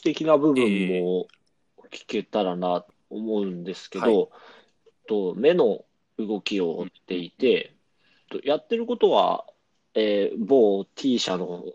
[0.00, 1.28] 術的な部分も
[1.90, 4.28] 聞けたらなと思うんですけど、はい。
[5.08, 5.84] と目の
[6.18, 7.76] 動きを追っていて、
[8.30, 9.46] とやってることは、
[9.94, 11.72] えー某 T 社のうんうん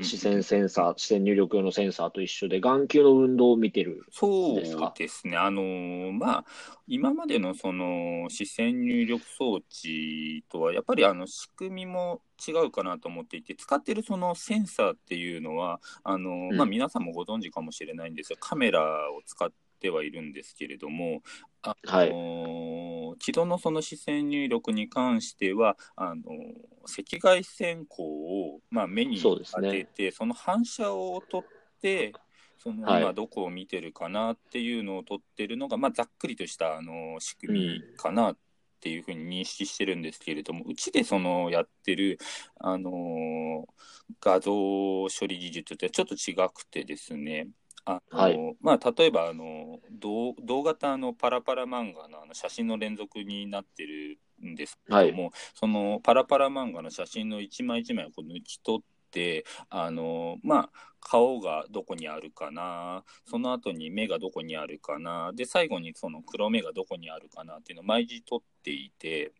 [0.00, 4.04] 視線センサー、視線入力用のセンサーと一緒で、眼球の運動を見てる。
[4.10, 4.54] そう
[4.96, 5.36] ですね。
[5.36, 6.44] あのーまあ、
[6.86, 18.80] 今までのその視線入力装置とは、やっぱりあの仕組みも違うかなと思っていて、使ってるそのセンサーっていうのは、あのーうんまあ、皆さんもご存知かもしれないんですが、カメラ
[19.12, 19.54] を使って
[19.90, 21.22] はいるんですけれども、
[21.62, 22.10] あはい。
[22.10, 29.84] のー既存のその視線入力に関しては、あのー赤外線光を、まあ、目に当てね。
[29.86, 32.12] て、その反射を取って、
[32.58, 33.02] そのはい。
[33.02, 38.36] 今どこを見てるかなっていうのを取ってるのが、まあ、ざっくりとしたあの仕組みかなっ
[38.80, 42.18] ていうふうに認識してるんですけれども、うちでそのやってる、
[42.60, 43.72] あのー
[44.20, 47.48] 画像処理技術ってちょっと違くてですね、
[47.88, 69.32] あのはいまあ、例えばあの同同型のパラパラ漫画のあの写真の連続になってるんですけども、そのパラパラ漫画の写真の一枚一枚をこう抜き取ってあのまあ顔がどこにあるかなその後に目がどこにあるかなで最後にその黒目がどこにあるかなっていうのを毎時取っていて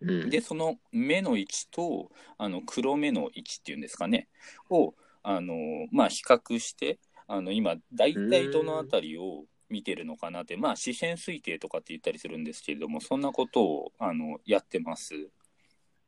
[0.00, 0.30] うん。
[0.30, 4.28] でその目の位置とあの黒目の位置っていうんですかね
[4.70, 5.54] をあの、
[5.92, 6.98] まあ、比較して
[7.32, 15.30] あの今大体どの辺りを見てるのかなってまあ視線推定とかって言ったりするんですけれどもそんなことをあのやってます。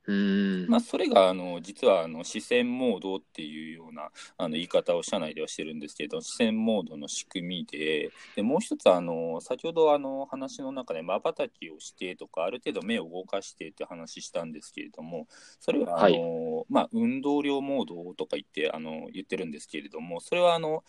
[0.06, 0.66] うん。
[0.68, 15.26] まあ、それがあの実はあの視線モードっていうようなあの言い方を社内ではしてるんですけど視線モードの仕組みででもう一つあの先ほどあの話の中でまばたきをしてとかある程度目を動かしてって話したんですけれども
[15.60, 20.82] それはあの、まあ、運動量モードとか言ってあの言ってるんですけれどもそれはあの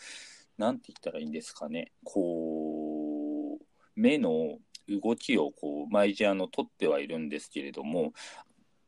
[0.57, 3.63] なんて言ったらいいんですかねこう
[3.96, 4.57] 目の
[4.90, 8.13] 動きをこう毎時あの取ってはいるんですけれども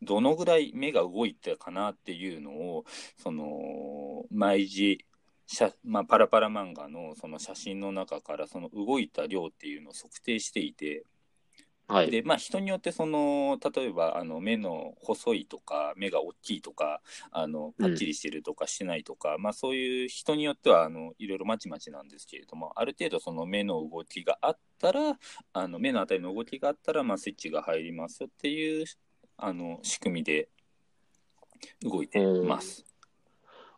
[0.02, 2.86] どのぐらい目が動いたかなっていうのを
[3.18, 5.06] その毎時
[5.48, 11.04] 写まあ、パラパラ漫画のその写真の中からその動いた量っていうのを測定していて
[11.88, 12.10] はい。
[12.10, 17.02] で、まあ、人によってその例えばあの目の細いとか目が大きいとか
[17.32, 25.18] あのパッチリしてるとかしてないとか、まあ、そういう人によってはあのいろいろまちまちなんですけれどもある程度その目の動きがあったら
[25.54, 28.86] あの目のあたりの動きがあったら、まあ、スイッチが入りますっていう
[29.38, 30.50] あの仕組みで
[31.81, 32.85] 動いてます。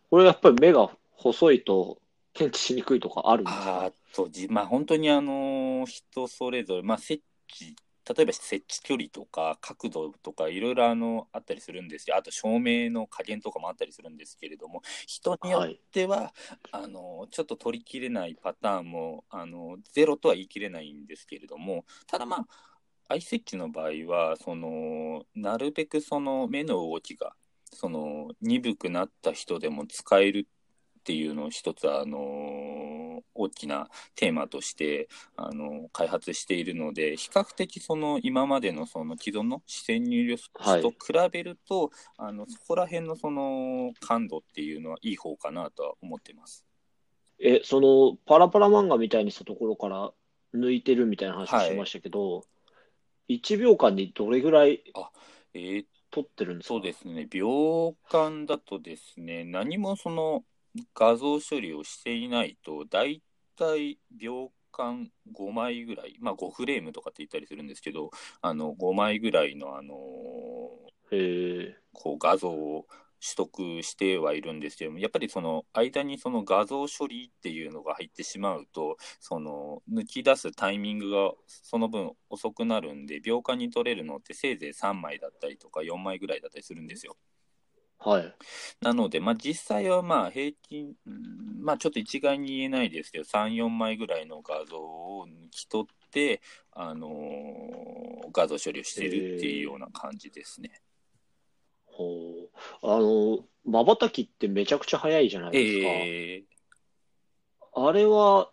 [0.10, 2.00] これやっぱり目が細いと
[2.34, 7.76] 検知しにくいとかあるんですあかーっとじまあ本当にあの人それぞれ、まあ、設置
[8.16, 12.16] 例えば設置距離とか角度とかいろいろあのあったりするんですよ。
[12.16, 16.34] あと照明の加減とかもあったりするんですけれども人によっては、
[16.72, 22.48] あのちょっと取りきれないパターンもあのゼロとは言い切れないんですけれどもただまあ
[23.10, 27.34] アイ設置の場合はそのなるべくその目の動きが
[27.74, 30.48] その鈍くなった人でも使える
[31.00, 35.08] っていうのを一つあの大きなテーマとして
[35.38, 40.98] あの開発しているので比較的その今までのその既存の視線入力はいと比
[41.32, 46.66] べると、あのそこら辺のその感度っていうのはいい方かなとは思ってます。
[47.40, 50.12] え、そのパラパラ漫画みたいにしたところから
[50.54, 52.44] 抜いてるみたいな話をしましたけど、
[53.28, 54.84] 1秒間にどれぐらい
[55.54, 56.74] えー撮ってるんですか？
[56.76, 60.46] そうですね、秒間だとですね、何もその
[60.96, 63.22] 画像処理をしていないと、だい
[63.58, 68.12] たい秒間5枚ぐらい、まあ5フレームとかって言ったりするんですけど、
[68.42, 69.96] あの5枚ぐらいの、あの
[71.12, 71.78] へえ。
[71.94, 72.88] こう画像を
[73.22, 87.18] 取得してはいるんですけども、やっぱりその間にその画像処理っていうのが入ってしまうと、その抜き出すタイミングがその分遅くなるんで、秒間に撮れるのってせいぜい3枚だったりとか4枚ぐらいだったりするんですよ。
[88.00, 88.36] はい。
[88.82, 96.42] なので、まあ、実際はまあ平均、うんまあ、ちょっと一概に言えないですけど、3、4枚ぐらいの画像を抜き取って、
[96.72, 97.98] あのー
[98.32, 100.82] 画像処理をしてるっていうような感じですね。
[101.86, 102.37] ほう。
[102.82, 105.88] あの、瞬きってめちゃくちゃ早いじゃないですか。
[105.90, 106.44] え
[107.74, 108.50] あれは、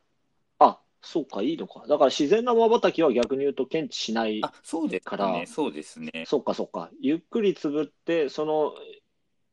[0.58, 1.86] あ、そうか、いいのか。
[1.88, 4.44] だから自然な瞬きは逆に言うと検知しないー、。
[4.44, 6.24] あ、そうですからね、そうですね。
[6.26, 6.90] そうか、そうか。
[7.00, 8.74] ゆっくりつぶって、その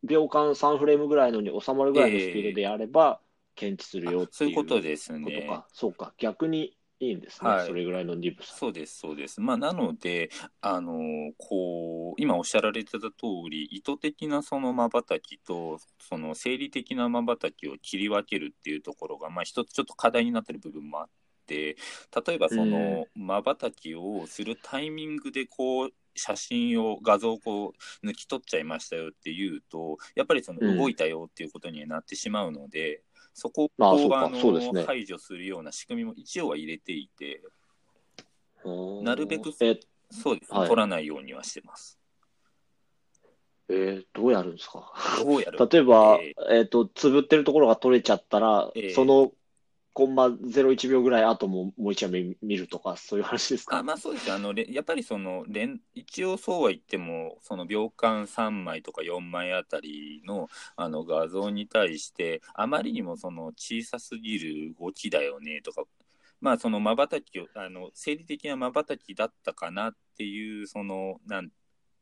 [0.03, 3.21] 秒間3フレームぐらいのに収まるぐらいのスピードでやれば
[3.55, 5.45] 検知するよっていうあそういうことですね。
[5.47, 5.67] か。
[5.71, 6.13] そうか。
[6.17, 8.55] 逆にいいんですね、はいそれぐらいの鈍さ。
[8.55, 9.41] そうです、そうです。
[9.41, 10.29] まあ、なので、
[10.61, 13.11] あのこう、今おっしゃられてた通
[13.49, 21.09] り、意図的なその瞬きと、その生理的な瞬きを切り分けるっていうところが、まあ、一つちょっと課題になってる部分もあっ
[21.47, 21.75] て、
[22.25, 27.73] 例えばその瞬きをするタイミングで、こう、写真を、画像をこ
[28.03, 33.01] う抜き取っちゃいましたよっていうと、やっぱりそのうん動いたよっていうことにはなってしまうので、
[33.33, 34.83] そこをああそうかあのそうですね。
[34.83, 37.41] 排除するような仕組みも一応は入れていて、
[38.63, 39.79] うんなるべくえ、
[40.11, 40.67] そうですね、はい。
[40.69, 41.97] 取らないようにはしてます。
[43.69, 44.91] えーどうやるんですか？
[45.23, 45.57] どうやる？
[45.71, 49.31] 例えば、ええっ、と、つぶってるところが取れちゃったら、ええその
[49.93, 53.79] コンマ01秒ぐらい後ももう一回見見るとか、そういう話ですか？
[53.79, 60.47] あまあそうですあのれやっぱりその連一応そうは言ってもその秒間3枚とか4枚あたりの
[60.77, 65.83] あの画像に対してあまりにもその小さすぎる動きだよねとか
[66.39, 71.49] まあその瞬きをあの生理的な瞬きだったかなっていうそのなん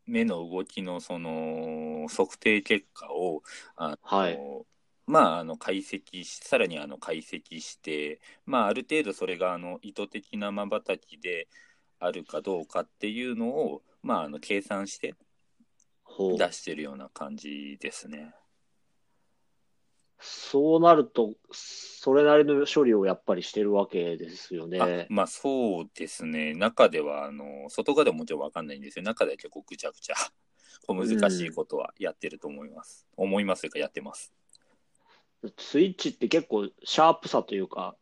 [0.05, 3.41] 目の動きのその測定結果を
[3.75, 4.39] あのはい。
[5.09, 11.47] まあ、あの解析し、さらにあの解析して、まあ、ある程度それがあの意図的な瞬きで
[11.99, 15.15] あるかどうかっていうのを、まあ、あの計算して
[16.37, 18.35] 出してるような感じですね。
[20.19, 25.07] そうなると、それなりの処理をやっぱりしてるわけですよあね。
[25.09, 30.15] まあそうですね、中ではあの外側ではもちろん分かんないんですよ、中では結構ぐちゃぐちゃ、
[30.85, 33.07] こう難しいことはやってると思います。
[33.17, 34.38] 思いますというか、やってます。
[35.57, 37.95] スイッチって結構シャープさというか、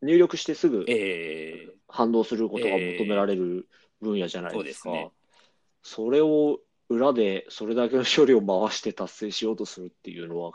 [0.00, 3.68] 入力してすぐえー反応することが求められる
[4.00, 4.84] 分野じゃないですか。
[4.84, 5.10] そうですね。
[5.82, 10.52] それを裏でそれだけの処理を回して達成しようとするっていうのは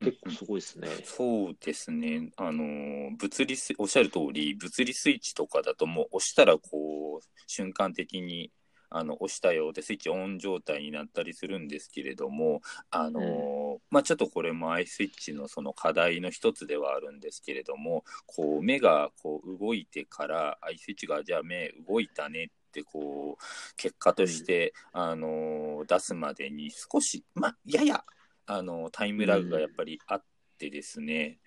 [0.00, 0.88] 結構すごいですね。
[1.04, 8.50] そうですね、あの物理スおっしゃる通り、物理スイッチとかだと、もう押したらこう瞬間的に
[8.96, 12.62] あの押したようで、スイッチオン状態になったりするんですけれども、
[12.92, 28.04] あのまあ、ちょっとこれも iSwitch のその課題の一つではあるんですけれども、こう目がこう動いてから、iSwitch がじゃあ目動いたねってこう結果として、あの出すまでに少し、まあ、やや
[28.46, 30.24] あのタイムラグがやっぱりあっ
[30.56, 31.40] てですね、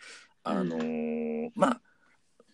[0.43, 0.51] うん。
[0.51, 1.81] あのーまあ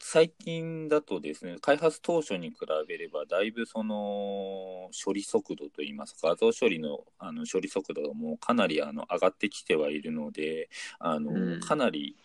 [0.06, 2.58] 最近だとですね開発当初に比
[2.90, 10.70] べればだいぶその処理速度といいますか画像処理のあの処理速度がもうかなりあの上がってきてはいるので
[11.00, 12.18] あの、うんかなり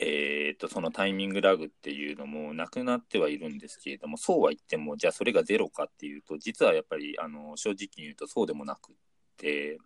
[0.00, 8.94] えー、とそのタイミングラグっていうのもなくなってはいるんですけれどもそうは言ってもじゃあそれがゼロかっていうと実はやっぱりあの正直に言うとそうでもなくっ
[9.36, 9.78] て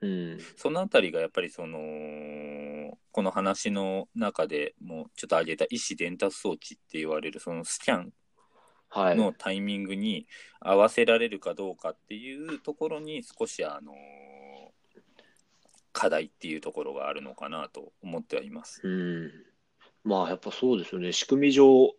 [0.00, 0.38] うん。
[0.56, 1.78] そのあたりがやっぱりその
[3.14, 8.12] この話の中でもちょっと挙げた意思伝達装置って言われるそのスキャン
[8.88, 9.16] はい。
[9.16, 10.26] のタイミングに
[10.58, 13.92] 合わせられるかどうかっていうところに少しあの
[15.92, 18.80] 課題っていうところがあるのかなと思ってはいます。
[18.82, 19.30] うん。
[20.02, 21.12] まあやっぱそうですよね。
[21.12, 21.92] 仕組み上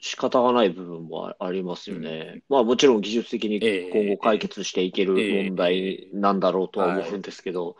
[0.00, 2.42] 仕方がない部分もあありますよね。
[2.48, 7.76] まあもちろん技術的にええ今後解決していける問題なんだろうとは思うんですけど、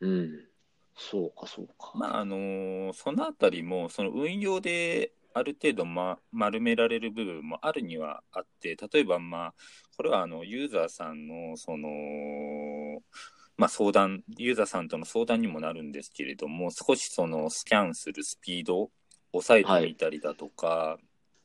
[0.00, 0.49] うん。
[0.96, 1.92] そうか、そうか。
[1.94, 9.54] まああのそのあたりもその運用である程度、ま、丸められる部分もあるにはあって例えば、まあ、
[9.96, 11.88] これはあのユーザーさんのその、
[13.56, 18.90] まあ、相談ユーザーさんとの相談にもなるんですけれども少しそのスキャンするスピードを
[19.32, 20.98] 抑えてみたりだとか、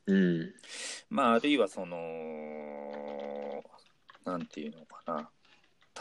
[0.07, 0.53] うん。
[1.09, 1.97] まあ、あるいはその
[4.25, 5.29] なんていうのかな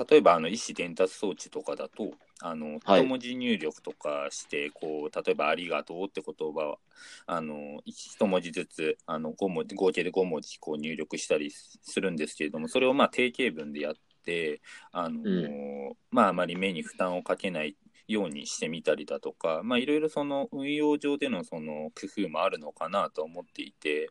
[0.08, 6.78] 例えばあの意思伝達装置とかだとあのはい一文字入力とかして、こう例えば「ありがとう」って言葉を
[7.26, 14.60] あの一文字ずつあの5文字合計で5文字こう入力したりするんですけれどもそれをまあ定型文でやって
[14.90, 17.76] あの、うまああまり目に負担をかけない
[18.08, 24.10] ようにしてみたりだとかまあいろいろその運用上でのその工夫もあるのかなと思っていて。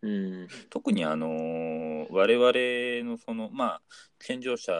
[0.00, 0.48] うん。
[0.70, 3.82] 特にあのー我々のそのまあ
[4.20, 4.72] 健常者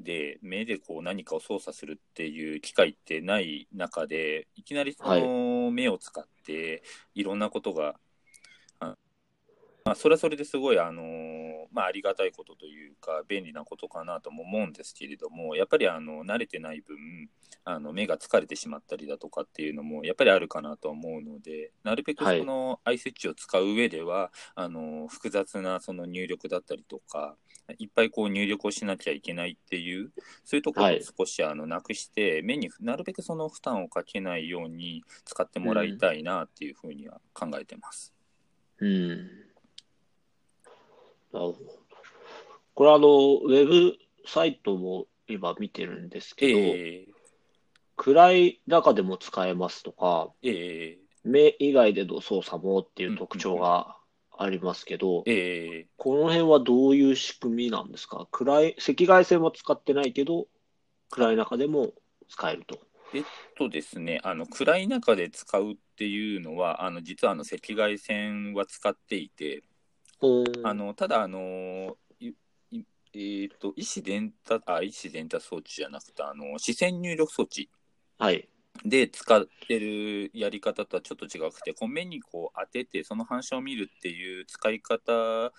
[0.00, 6.82] で目でこう何かを操作するっていう機会ってない中でいきなりその目を使って
[7.14, 7.96] いろんなことが、
[8.80, 8.96] あ
[9.84, 16.96] まあ、それはそれですごいあのーまあ、ありがたいことというか、便利なことかなとも思うんですけれども、やっぱりあの慣れてない分
[17.64, 27.36] あの、目が疲れてしまったりだとかっていうのも、やっぱりあるかなと思うので、なるべくそのアイスッチを使う上では、はい、あの複雑なその入力だったりとか、
[27.78, 30.12] いっぱいこう入力をしなきゃいけないっていう、
[30.44, 38.14] そういうところを少しあのなくして、はい、目になるべくその負担をかけないように使ってもらいたいなっていうふうには考えてます。
[38.78, 39.47] うん。
[41.32, 41.56] なるほど。
[42.74, 47.12] これあの、ウェブサイトも今見てるんですけど、えー、
[47.96, 53.96] 暗い中でも使えますとか、えー、目以外での操作もっていう特徴が
[54.38, 58.28] ありますけど、えー、この辺はどういう仕組みなんですか？
[58.30, 60.46] 暗い、赤外線は使ってないけど、
[61.10, 61.92] 暗い中でも
[62.28, 62.78] 使えると。
[63.14, 63.24] えっ
[63.56, 69.64] とですね、あの暗い中で使うっていうのは、あの実はあの赤外線は使っていて、
[70.64, 77.70] あのただあの、えーと、医師伝達あ医師伝達装置じゃなくてあの視線入力装置。
[78.84, 85.52] で使ってるやり方とはちょっと違くてこう目にこう当ててその反射を見るっていう使い方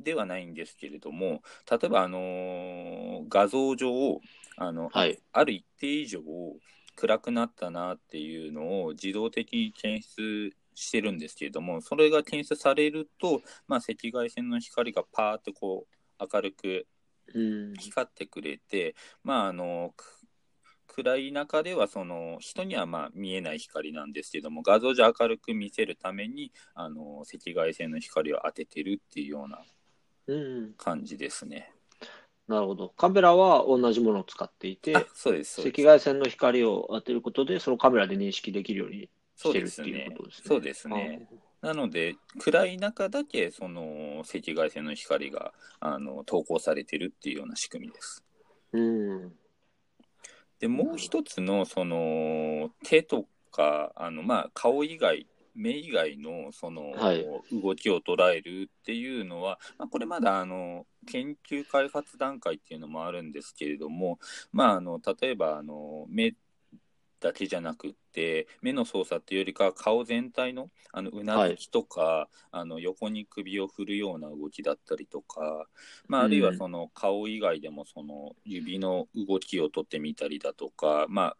[0.00, 4.20] ではないんですけれども例えば、あの画像上
[4.56, 6.20] あの、はい、ある一定以上
[6.96, 15.86] 暗くなったなっていうのを自動的に検出してるんですけれどもそれが検出されると、まあ、赤外線の光がパーッとこ
[16.20, 16.86] う明るく
[17.78, 19.94] 光ってくれて、まああの
[20.88, 29.62] 暗い中ではその人にはまあ見えない光なんですけども画像じゃ明るく見せるためにあの赤外線の光を当ててるっていうような
[30.76, 31.72] 感じですね。
[32.48, 32.92] なるほど。
[32.96, 39.08] カメラは同じものを使っていて、そうです赤外線の光を当てることで、そのカメラで認識できるように
[39.40, 40.44] してるっていうことですね。
[40.46, 41.28] そうですね。
[41.62, 48.24] なので、暗い中だけその赤外線の光があの投稿されてるっていうような仕組みです。
[48.72, 49.32] うん、
[50.58, 56.94] で、もう一つのその手とか、あのまあ顔以外目以外のその、
[57.52, 64.18] 動きを捉えるっていうのは、まあ、これまだあの研究開発段階っていうのもあるんですけれども、
[64.52, 66.34] まあ、あの例えばあの目
[67.20, 75.66] だけじゃなくって目の操作っていうよりか顔全体のあのうなずきとか、はい、あの横に首を振るような動きだったりとか、
[76.08, 81.36] まあ、あるいはその顔以外でもその指の動きをとってみたりだとか、まあ、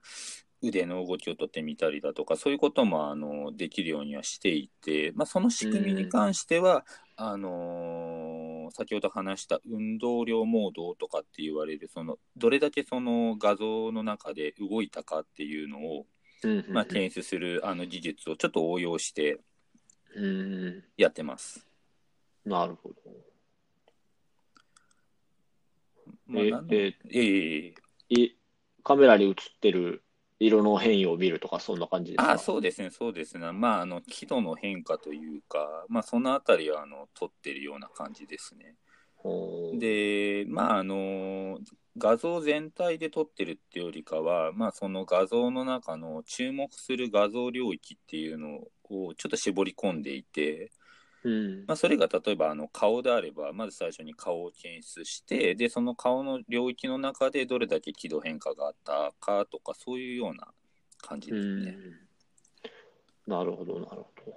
[0.63, 6.85] 腕の動きをとってみたりだとか、そういうこともあのできるようにはしていて、まあ、その仕組みに関しては、
[7.17, 16.07] あのー、先ほど話した運動量モードとかって言われる、そのどれだけその画像の中で動いたかっていうのを、
[16.69, 19.41] まあ、検出するあの技術をちょっと応用して
[20.97, 21.67] やってます。
[22.45, 22.95] なるほど。
[26.27, 27.75] まあ、ええ
[28.11, 28.35] え
[28.83, 30.03] カメラに映ってる
[30.41, 32.33] 色の変異を見るとか、そんな感じですか？
[32.33, 33.53] あそうですね、そうですね。
[33.53, 38.75] まあ、あの、輝度の変化というか、まあ、そのあたりは、あの、撮ってるような感じですね。
[39.79, 41.59] で、まあ、あの、
[41.99, 50.73] 画像全体で撮ってるっていうよりかは、まあ、その画像の中の注目する画像領域っていうのをちょっと絞り込んでいて、
[51.23, 60.49] うんまあ、それが例えばあの顔であればまず最初に顔を検出してでその顔の領域の中でどれだけ輝度変化があったかとかそういうような
[61.03, 61.77] 感じですね。
[63.27, 64.33] なるほどなるほど。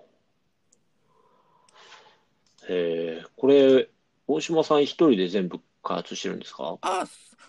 [2.69, 3.89] えー、これ
[4.27, 6.77] 大島さん一人で全部開発してるんですか？
[6.81, 7.05] あ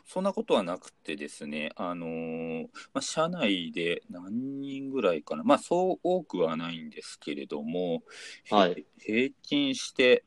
[0.07, 2.63] そんなことはなくてですね、あのー、
[2.93, 8.03] まあ、社内で何人ぐらいかな、まあ、そう多くはないんですけれども、
[8.51, 10.25] はい、平均して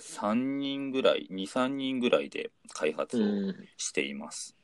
[0.00, 4.56] 3人ぐらい、2、3人ぐらいで開発をしています。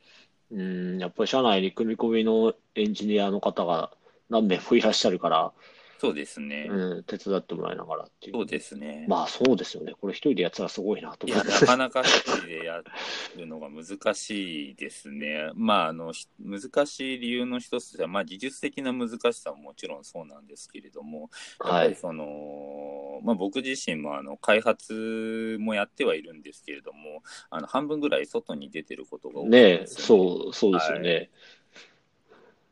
[0.51, 3.93] うん、んやっぱり社内に組み込みのエンジニアの方が
[4.29, 5.53] 何名もいらっしゃるから、
[5.99, 6.69] そうですね。
[6.71, 8.37] うん、手伝ってもらいながらっていう。
[8.37, 9.05] そうですね。
[9.09, 9.95] まあそうですよね。
[10.01, 11.49] これ一人でやったらすごいなと思って。
[11.49, 12.81] いや、なかなか一人でや
[13.37, 15.51] るのが難しいですね。
[15.57, 21.31] まあ、あの、難しい理由の一つは、まあ技術的な難しさももちろんそうなんですけれども、
[21.65, 29.97] やっぱりその、はい、まあ僕自身もあの開発もやってはいるんですけれども、あの半分ぐらい外に出てることが多いですね。
[29.97, 31.31] ねそう、そうですよね。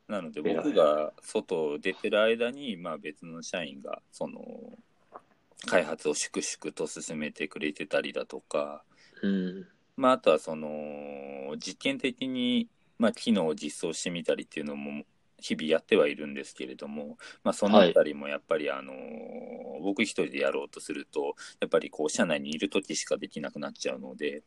[0.07, 4.39] はいなので僕が外出てる間に、まあ、別の社員がその
[5.65, 8.83] 開発を粛々と進めてくれてたりだとか、
[9.21, 9.67] うん。
[9.97, 10.69] まあ、あとはその
[11.57, 12.67] 実験的に、
[12.99, 15.03] まあ、機能を実装してみたりっていうのも
[15.39, 18.93] 日々やってはいるんですけれども、まあ、そのあたりもやっぱり、あの
[19.81, 24.43] 僕一人でやろうとすると、やっぱりこう、社内にいる時しかできなくなっちゃうので、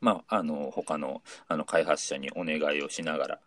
[0.00, 3.40] まあ、あの、他の、あの、開発者にお願いをしながら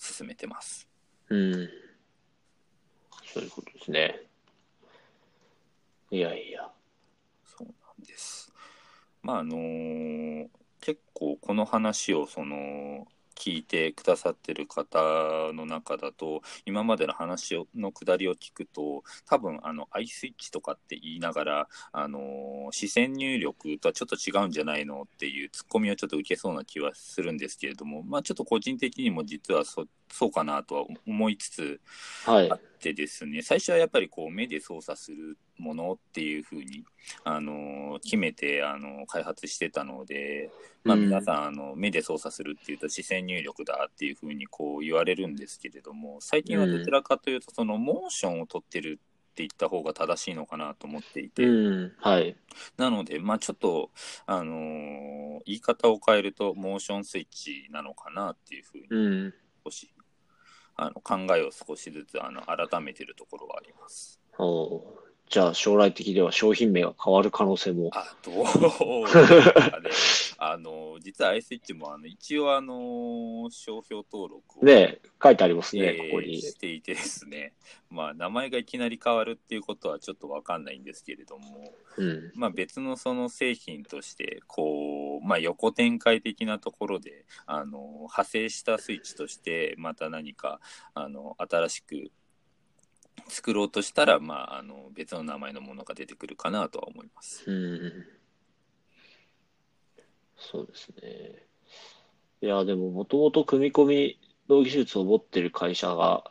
[0.00, 0.88] 進めてます。
[1.28, 1.68] うん。
[3.26, 4.22] そういうことですね。
[6.10, 6.70] いやいや。
[7.44, 8.50] そうなんです。
[9.22, 10.48] まあ、あのー、
[10.80, 13.06] 結構この話を、その、
[13.40, 14.98] 聞いてくださってる方
[15.54, 31.80] の中だと今までの話のくだりを聞くと多分あのアイスイッチとかって言いながらあの視線入力とはちょっと違うんじゃないのっていうツッコミをちょっと受けそうな気はするんですけれどもまあちょっと個人的にも実はそそうかなとは思いつつ
[32.26, 36.84] あってですね、はい、最初はやっぱりこう目で操作するものっていうふうに、
[37.24, 40.50] あの決めて、あの開発してたので、
[40.84, 49.00] まあ、皆さん、あの目で操作するっていうと視線入力だっていうふうにこう言われるんですけれども最近はどちらかというとそのモーションを取ってる
[49.30, 51.44] って言った方が正しいのかなと思っていて、
[51.98, 52.36] はい、
[52.76, 53.90] なので、まあ、ちょっと、
[54.26, 59.32] あのー、言い方を変えるとモーションスイッチなのかなっていうふうに
[59.64, 59.92] 少し
[60.76, 64.18] あの考えを少しずつあの改めてるところはあります。
[64.38, 64.99] お
[65.30, 67.90] じゃあ将来的では商品名が変わる可能性も。
[67.94, 68.44] あ、どう？
[70.42, 74.64] あの、実は iSwitch もあの一応あの、商標登録を。
[74.64, 76.42] ね書いてありますね、えー、ここに。
[76.42, 77.52] していてですね。
[77.90, 90.60] まあ、名前がいきなり変わるっていうことはちょっとわかんないんですけれども、うん、まあ別のその製品として、こう、まあ横展開的なところで、あの、派生したスイッチとして、また何か、
[90.94, 92.10] あの、新しく
[93.28, 97.44] 作ろうとしたら、まあ、あの別の名前のものが出てくるかなとは思います。
[97.50, 98.20] うん
[100.40, 101.46] そうですね。
[102.42, 106.24] いや、でも、もともと組み込みの技術を持ってる会社が、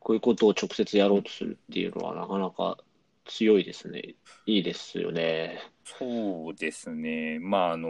[0.00, 2.76] こういうことを直接やろうとするっていうのは、なかなか
[3.24, 4.14] 強いですね。
[4.46, 5.60] いいですよね。
[5.84, 7.38] そうですね。
[7.40, 7.88] まあ、あの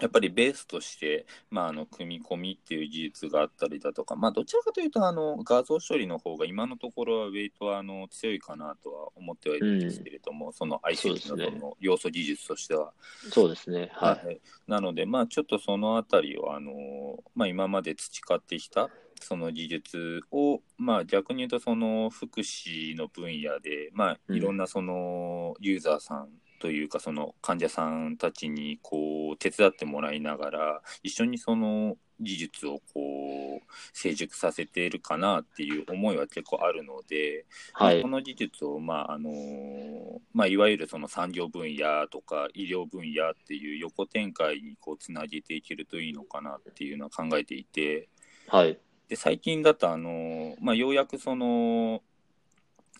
[0.00, 12.92] やっぱりベースとして、まあ、あの組み込みっていう技術があったりだとか、まあ、どちらかというとあの画像処理の方が今のところはウェイトはあの強いかなとは思ってはいるんですけれども、うん、その ICT などの要素技術としては。
[13.30, 16.72] そうですね、はい、はい、なので、まあ、ちょっとそのあたりをあの、
[17.34, 18.90] まあ、今まで培ってきた
[19.20, 26.28] その技術を、まあ、逆に言うとその福祉の分野で、まあ、いろんなそのユーザーさん
[26.64, 33.60] というかその患者さんたちにこう手伝ってもらいながら一緒にその技術をこう
[33.92, 39.30] 成熟させているかなっていう思いは結構あるので、はい、この技術を、まああの
[40.32, 48.08] まあ、いわゆるその産業分野とか医療分野っていう横展開にこうつなげていけるといいのかなっていうのは考えていて、
[48.48, 48.78] はい、
[49.10, 52.00] で最近だと、あのまあ、ようやくその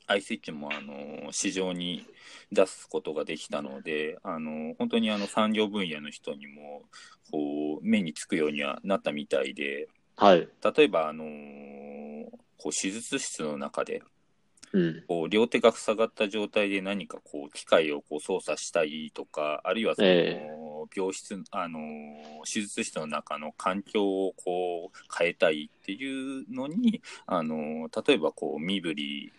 [0.06, 2.06] アイスイッチもあの市場に
[2.52, 6.82] 出すことができたので、あの本当にあの産業分野の人にも
[7.30, 11.24] こう目につくようにはなったみたいで、はい、例えばあの
[12.58, 14.02] こう手術室の中で、
[14.72, 20.08] うん、こう両手が塞がった状態で何かこう機械をこう操作したいとか、あるいはその、
[20.94, 21.78] 病室、あの
[22.44, 29.32] 手術室の中の環境をこう変えたいっていうのに、あの例えばこう身振り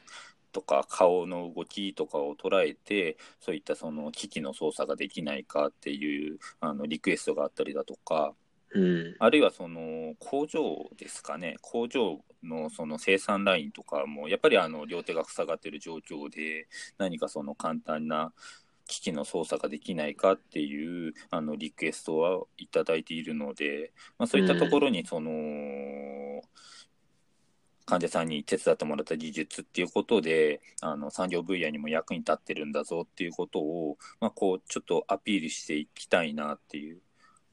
[0.56, 8.34] とか顔の動きとかを捉えてそういったその機器の操作ができないかっていうあのリクエストがあったりだとか、
[8.74, 11.58] うん、あるいはその工場ですかね。
[11.60, 18.32] 工場のその生産ラインとかもやっぱりあの両手が塞がってる状況で何かその簡単な
[18.88, 26.42] 機器の操作ができないかっていうあのリクエストはいただいているので、まあ、そういったところにその、うん
[27.86, 37.02] 患者さんに手伝ってもらった技術っていうことで、あの産業分野にも役に立ってるんだぞっていうことを、まあ、こうちょっとアピールしていきたいなっていう。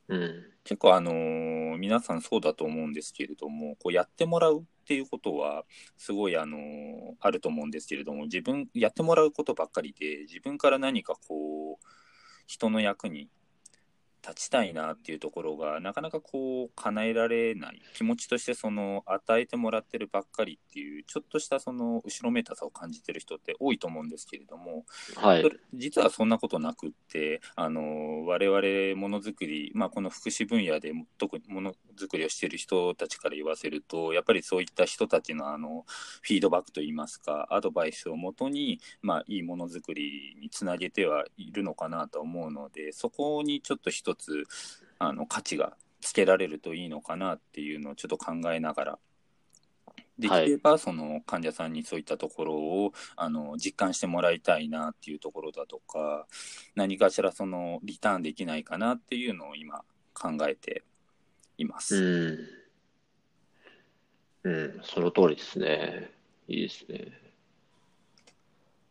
[0.08, 5.64] うん、結構あのー、皆さんそうだと思うんですけれども、こうやってもらうっていうことは、
[5.96, 6.60] すごいあのー、
[7.20, 11.86] あると思うんですけれども、自分、やってもらうことばっかりで、自分から何かこう、
[12.46, 13.28] 人の役に
[14.26, 24.84] 立ちたいなっていうところがなかなかこう叶えられない気持ちとしてその与えてもらってるばっかりっていうちょっとしたその後ろめたさを感じてる人って多いと思うんですけれども、
[25.16, 35.84] はい、実はそんなことなくってあの我々ものづくり、まあ、この福祉分野で特にものづくりをしてる人たちから言わせるとやっぱりそういった人たちのあの
[36.22, 44.44] フィードバックといいますかアドバイスをもとに、まあ、いいものづくりにつなげてはいるのかなと思うのでそこにちょっと一つ
[44.98, 48.98] あの価値がつけられるといいのかなっていうのをちょっと考えながら
[50.18, 56.26] できればその患者さんにそういったところをあの実感してもらいたいなっていうところだとか
[56.74, 59.82] 何かしらそのリターンできないかなっていうのを今
[60.14, 60.82] 考えて
[61.58, 61.96] います。
[64.44, 66.10] うん、うん、その通りですね。
[66.48, 67.12] いいですね。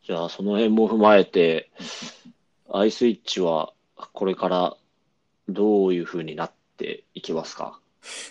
[0.04, 1.70] じゃあその辺も踏まえて、
[2.72, 4.76] アイスイッチはこれから
[5.54, 7.80] どういうふうになっていきますか？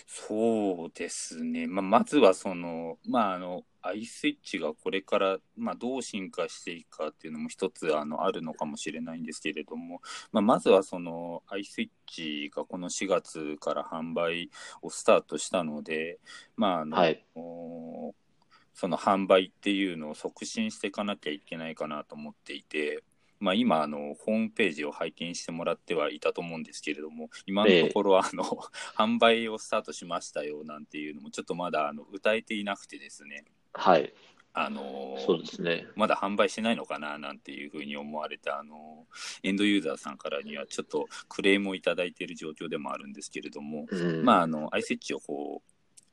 [0.05, 1.65] そうですね。
[1.65, 14.51] まあ、まずはその、まあ、あの、アイスイッチがこれから、まあ、どう進化していくかっていうのも一つあのあるのかもしれないんですけれども、まあ、まずはそのアイスイッチがこの4月から販売
[14.83, 16.19] をスタートしたので、
[16.57, 23.03] まああの、はい、その販売っていうのを促進していかなきゃいけないかなと思っていて、
[23.41, 28.43] まあ、今あの、ホームページを拝見してもらってはいたと思うんですけれども、今のところあの、
[28.95, 33.43] 販売をスタートしましたよなんていうのも、ちょっとまだあの歌えていなくてですね。
[33.73, 34.13] はい。
[34.53, 39.07] あのそうですね、まだ販売してないのかななんていうふうに思われた、あの
[39.43, 45.61] エンドユーザーさんからにはちょっとクレームをいただいている状況でもあるんですけれども、うん、まあ、あの、アイセッチをこ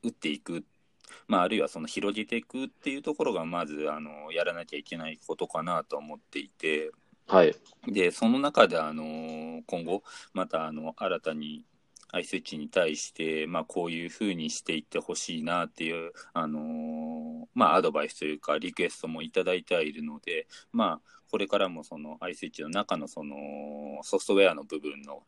[0.03, 0.63] う、打っていく。
[1.27, 6.91] まあ、あるいはその広げていくっていうところがまずあのやらなきゃいけないことかなと思っていて、
[7.29, 7.55] はい、
[7.87, 11.63] でその中であの今後またあの新たに
[12.11, 23.35] アイスイッチに対して、まあ、こういうふうにしていってほしいなっていう、あのまあ、アドバイスというかリクエストもいただいてはいるので、まあ、これからもそのアイスイッチの中のその
[24.01, 25.21] ソフトウェアの部分の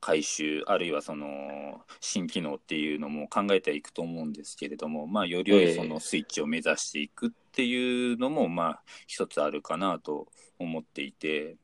[0.00, 10.26] 回収あるいはその新機能っていうのも考えていくと思うんですけれども、まあ、より良いそのスイッチを目指していくっていうのも、まあ、一つあるかなと
[10.62, 11.56] 思っていて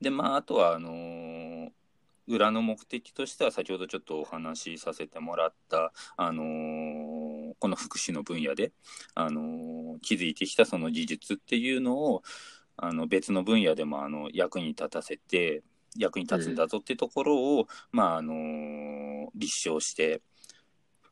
[0.00, 1.70] で、まあ、あとはあのー、
[2.28, 8.72] 裏の目的としては先ほどちょっとお話しさせてもらった、あのー、この福祉の分野で、
[9.14, 12.22] あのー、築いてきたその技術っていうのを
[12.76, 15.62] あの別の分野でもあの役に立たせて
[15.96, 20.20] 役に立つんだぞっていうところを、うん、まああの立証して、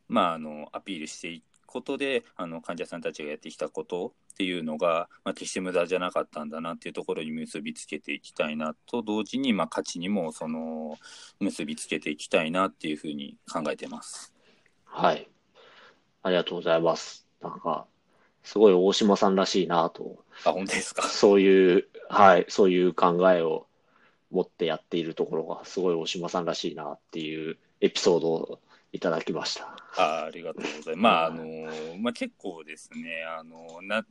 [0.09, 10.97] まあ、あのアピールしていくことであの患者さんたちがやってきたことっていうのが、まあ、決して無駄じゃなかったんだなっていうところに結びつけていきたいなと同時に、まあ、価値にもその
[11.41, 14.33] 結びつけていきたいなっていうふうに考えてます。
[14.85, 15.29] はい。
[16.23, 17.27] ありがとうございます。
[17.43, 17.87] なんか、
[18.45, 20.25] すごい大島さんらしいなと。
[20.45, 21.03] あ、本当ですか？
[21.03, 23.67] そういう、はい、そういう考えを
[24.31, 28.61] 持ってやっているところが、すごい大島さんらしいなっていうエピソードを
[28.95, 29.75] いただきました。
[29.97, 30.97] あありがとうございます。
[30.97, 31.45] まあ、あの、
[32.01, 34.07] まあ結構ですね、あの、な、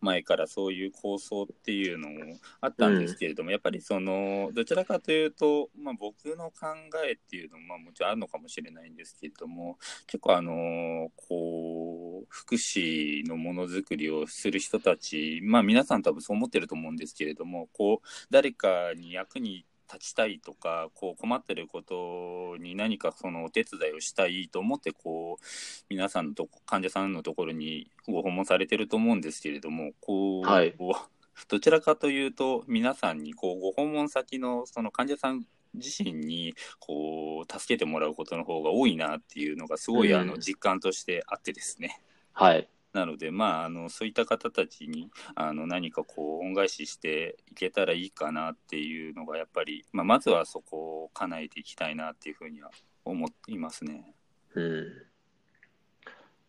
[0.00, 6.66] 前からそういう構想っていうのもあったんですけれども、うん、やっぱりその、どちらかというと、まあ僕の考
[7.06, 25.44] えっていうのも、まあもちろんあるのかもしれないんですけれども、結構あの、こう、福祉のものづくりをする人たち、まあ皆さん多分そう思ってると思うんですけれども、こう、誰かに役に立ちたいとかこう困ってることに何かそのお手伝いをしたいと思ってこう
[25.88, 30.74] 皆さんのと患者さんのところにご訪問されてると思うんですけれどもこう、はい、
[31.48, 42.00] どちらかというと皆さんにこうご訪問先のその患者さん自身にこう助けてもらうことの方が多いなっていうのがすごいあの実感としてあってですね。
[42.32, 52.70] はいなので、まあ、あのそういった方たちにあの何かこう恩返ししていけたらいいかなっていうのがやっぱり、まあ、まずはそこを叶えていきたいなっていうふうには
[53.04, 54.14] 思いますね。
[54.54, 54.86] うん。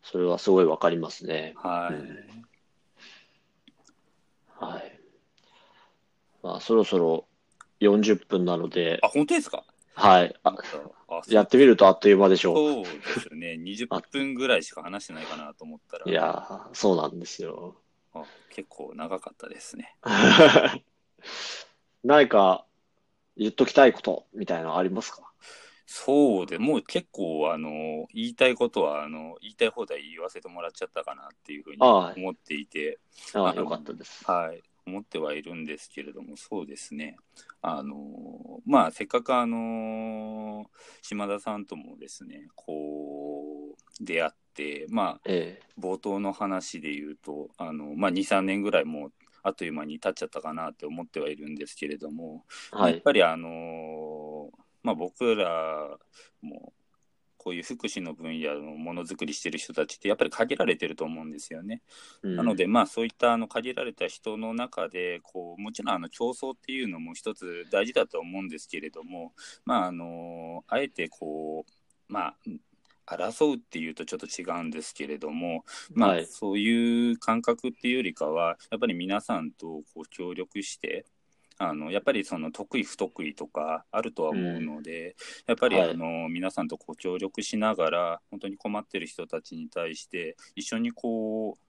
[0.02, 1.54] それはすごいわかりますね。
[1.56, 1.94] はい。
[1.94, 2.18] うん、
[4.60, 5.00] はい。
[6.42, 7.26] まあ、そろそろ
[7.80, 8.98] 40分なので。
[9.02, 9.64] あ、本当ですか？
[9.94, 10.34] はい。
[10.42, 10.56] あ
[11.28, 12.56] やってみるとあっという間でしょう。
[12.56, 13.56] そうですね。
[13.56, 16.10] 20分ぐらいしか話してないかなと思ったら。
[16.10, 17.76] いやそうなんですよ。
[18.12, 19.96] あ結構長かったですね。
[22.04, 22.66] 何か
[23.36, 25.32] 言っときたいことみたいなのありますか？
[25.86, 32.98] そうで、もう結構、あの、言いたいことは、あの、言いたい放題言わせてもらっちゃったかなっていうふうに思っていて。
[33.34, 34.24] ああ、よかったです。
[34.24, 34.62] はい。
[34.86, 37.16] 思ってはいるんですけれども、そうですね。
[37.62, 40.66] あの、まあ、せっかくあの、
[41.02, 54.50] 島田さんともですね、こう、出会って、まあ、ええ、冒頭の話で言うと、あの、まあ、2、3年ぐらいもう、あっという間に経っちゃったかなって思ってはいるんですけれども、はい、やっぱりあの、
[54.82, 55.98] まあ、僕ら
[56.40, 56.72] も、
[57.44, 61.82] こういう福祉の分野のものづくりしてる人たちってやっぱり限られてると思うんですよね。
[62.22, 69.34] うん、なのでまあそういったあの限られた人の中でこうもちろんあの競争っていうのも一つ大事だと思うんですけれども
[69.66, 72.36] まああのあえてこうまあ
[73.06, 81.04] 争うっていうとちょっと違うんですけれども、まあ、はい、そういう感覚っていうよりかはやっぱり皆さんとこう協力して
[81.58, 85.14] あのやっぱりその得意不得意とかあるとは思うので、うん、
[85.48, 91.64] やっぱりあの、はい、皆さんとこう協力しながら本当に困ってる人たちに対して一緒にこう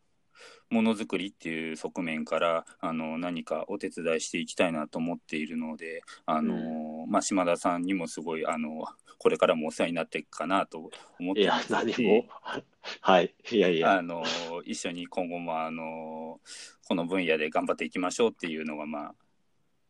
[0.70, 8.86] ものづくりっていう側面からあの何かお手伝いしていきたいなと思っているのであの、うん、まあ、島田さんにもすごいあの
[9.18, 12.26] これからもお世話になっていくかなと思っていや何も。
[13.02, 13.34] はい。
[13.52, 13.94] いやいや。
[13.94, 14.24] あの
[14.66, 16.40] 一緒に今後もあの
[16.88, 19.16] この分野で頑張っていきましょうっていうのがまあ、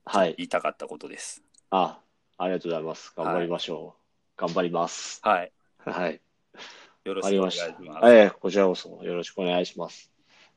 [0.05, 1.43] はい、言いたかったことです。
[1.71, 1.99] あ
[2.37, 3.13] ありがとうございます。
[3.17, 3.85] 頑張りましょう。
[3.85, 3.93] はい、
[4.37, 5.19] 頑張ります。
[5.23, 5.51] はい。
[5.83, 6.21] はい。
[7.05, 8.07] よろしくお願いします。
[8.07, 10.11] ええこちらこそよろしくお願いします。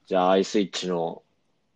[0.07, 1.23] じゃあ、アイスイッチの、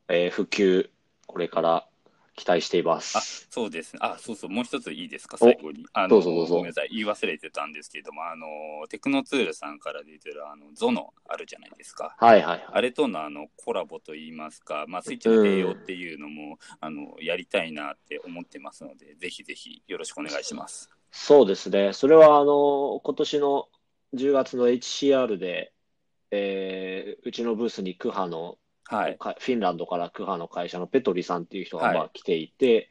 [0.08, 0.90] えー、普及、
[1.26, 1.87] これから
[2.34, 3.18] 期待しています。
[3.18, 3.98] あそうですね。
[4.02, 5.86] あ、そうそう、もう一ついいですか、最後に。
[5.92, 6.54] あのどうぞどうぞ。
[6.56, 8.46] ごめんなさい、言い忘れてたんですけれども、あの、
[8.88, 12.16] テクノツールさんから出てる、あの、ゾノあるじゃないですか。
[12.18, 20.90] はいはい、はい、あれとの、あの、コラボといいますか、まあ、スイッチの併用っていうのも、あの、やりたいなって思ってますので、ぜひぜひよろしくお願いします。
[21.10, 21.92] そうですね。
[21.92, 23.68] それは、あの、今年の
[24.14, 25.72] 10月の HCR で、
[26.30, 28.56] えー、うちのブースにクハの、
[28.96, 32.88] はい、フィンランドからクハの会社のペトリさんっていう人がまあ来ていて、はい、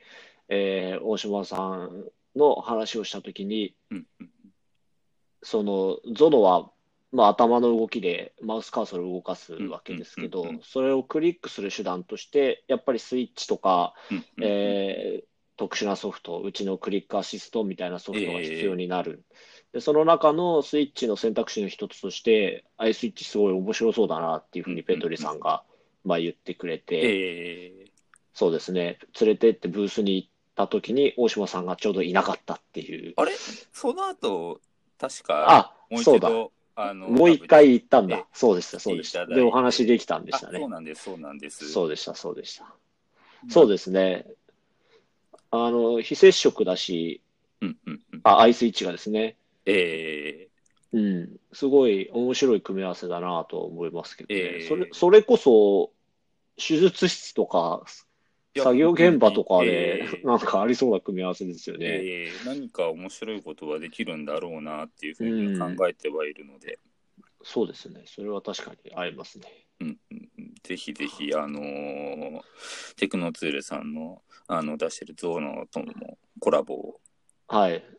[0.50, 4.30] えー、大島さんの話をしたときに、うんうん、
[5.44, 6.70] そのゾノは、
[7.12, 15.24] まあ、頭の動きでマウスカーソルを動かすわけですけど、それをクリックする手段として、やっぱりスイッチとか、うんうん、えー、
[15.58, 19.24] 特殊なソフト、うちのクリックアシストみたいなソフトが必要になる。
[19.30, 25.64] えーで、その中のスイッチの選択肢の一つとして、アイスイッチすごい面白そうだなっていうふうにペトリさんが、
[26.04, 27.90] まあ言ってくれて、えー、
[28.34, 33.14] そうですね、連れてってブースに行った時に大島さんがちょうどいなかったっていう。
[33.18, 33.32] あれ？
[33.72, 34.62] その後、
[35.00, 38.26] 確か、もう一度、あのもう一回行ったんだ。
[38.34, 39.26] そうでした、そうでした。
[39.26, 40.60] で、お話できたんでしたね。
[40.60, 41.72] そうなんです、そうなんです。
[41.72, 42.74] そうでした、そうでした。
[43.50, 44.26] そうですね。
[45.50, 47.22] あの、非接触だし、
[47.60, 49.36] うんうんうん、あ、アイスイッチがですね。
[49.66, 50.51] ええー、
[50.94, 55.92] うん、すごい面白い組み合わせだなと思いますけどね、えー、それそれこそ
[56.58, 57.84] 手術室とか
[58.58, 66.78] 作業現場とかで、なんかありそうな組み合わせですよね、えー、何か面白いことができるんだろうなっていうふうに考えてはいるので、
[67.18, 68.04] うん、そうですね。
[68.06, 69.46] それは確かに合いますね。
[70.64, 72.42] ぜひぜひ、あのー、
[72.98, 75.86] テクノツールさんのあの出してるゾーノとの
[76.40, 77.00] コラボを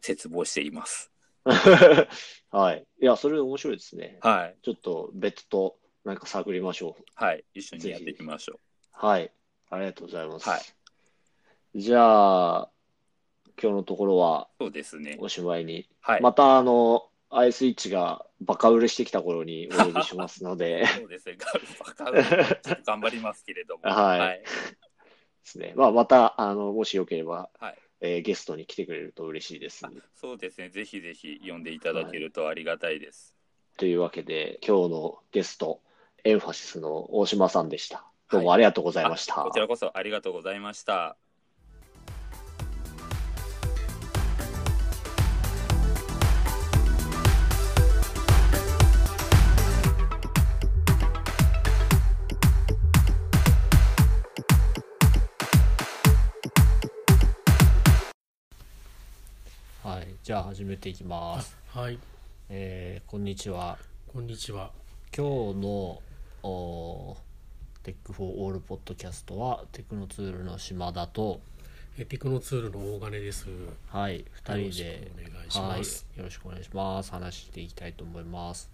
[0.01, 1.12] 切望しています。
[2.51, 2.87] はい。
[3.01, 4.19] いや、それ面白いですね。
[4.21, 4.57] はい。
[4.63, 7.05] ちょっと別途なんか探りましょう。
[7.15, 7.45] はい。
[7.55, 8.59] 一緒にやっていきましょう。
[8.93, 9.33] はい。
[9.71, 10.49] ありがとうございます。
[10.49, 11.81] はい。
[11.81, 12.71] じゃあ、
[13.61, 15.17] 今日のところは、そうですね。
[15.21, 15.89] おしまいに。
[16.01, 16.21] はい。
[16.21, 20.85] また、あの、アイスイッチがバカ売れしてきた頃にお呼びしますので。
[20.99, 21.39] そうですね。
[21.81, 22.23] バカ売れ、
[22.85, 23.83] 頑張りますけれども。
[23.89, 24.19] はい。
[24.19, 24.47] はい、で
[25.45, 25.73] すね。
[25.77, 27.79] まあ、また、あの、もしよければ、はい。
[28.05, 29.87] えー、ゲストに来てくれると嬉しいです。
[30.15, 30.69] そうですね。
[30.69, 33.37] ぜひぜひ呼んでいただけるとありがたいです。
[33.71, 35.81] はい、というわけで、今日のゲスト、
[36.25, 38.05] エンファシスの大島さんでした。
[38.29, 39.37] どうもありがとうございました。
[39.37, 41.17] はい、こちらこそありがとうございました。
[60.53, 61.57] 始めていきます。
[61.69, 61.99] はい。
[62.51, 63.79] えー、こんにちは。
[64.07, 64.71] こんにちは。
[65.17, 66.03] 今日の
[66.43, 67.17] お
[67.83, 71.41] テックフォーオールポッドキャストはテクノツールの島田と
[71.97, 73.47] えテクノツールの大金です。
[73.87, 76.19] はい、二人でお願いします、はい。
[76.19, 77.11] よろしくお願いします。
[77.13, 78.71] 話していきたいと思います。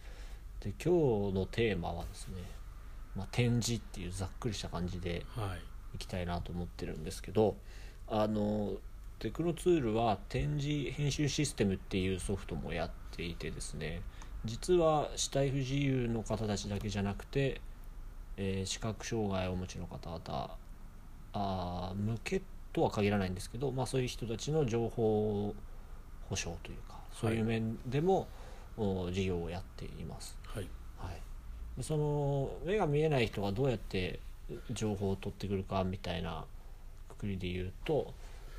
[0.58, 2.42] で今日のテーマはですね、
[3.14, 5.24] まあ、展示っていうざっくりした感じで
[5.94, 7.54] いきたいなと思ってるんですけど、
[8.08, 8.72] はい、あの
[9.18, 14.00] テクノツールは展示編集システムっていうソフトもやっていてですね
[14.44, 17.60] 実は死体不自由の方たちだけじゃなくて、
[18.36, 20.56] えー、視覚障害をお持ちの方々
[21.32, 25.54] あ向けとは限らないんですけど、まあ、そういう人たちの情報
[26.28, 28.28] 保障というかそういう面でも、
[28.76, 30.38] はい、事業をやっています。
[30.46, 34.20] はい、はい、その目が見えない人がどうやって
[34.70, 36.44] 情報を取ってくるかみたいな
[37.08, 38.14] くくりで言うと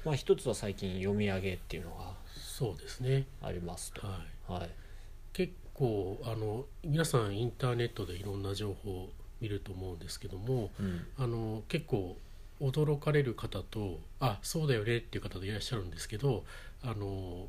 [0.06, 3.26] まあ、一つは最近読み上げっていうのがそうですね。
[3.42, 4.70] ありますと、はい、はい、
[5.34, 9.10] 結構あの皆さんインターネットでいろんな情報を
[9.42, 12.18] 見ると思うんですけども、うん、あの結構
[12.62, 16.44] 驚かれる方とあそうだよねっていう方でいらっしゃるんですけど
[16.84, 17.48] あの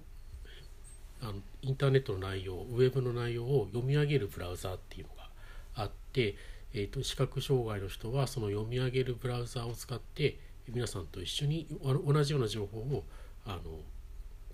[1.22, 5.28] あのインターネットの内容ウェブの内容を読み上げるブラウザーっていうのが
[5.74, 6.36] あって、
[6.72, 10.38] えーと、視覚障害の人はその読み上げるブラウザーを使って
[10.72, 13.04] 皆さんと一緒に同じような情報を
[13.44, 13.80] あの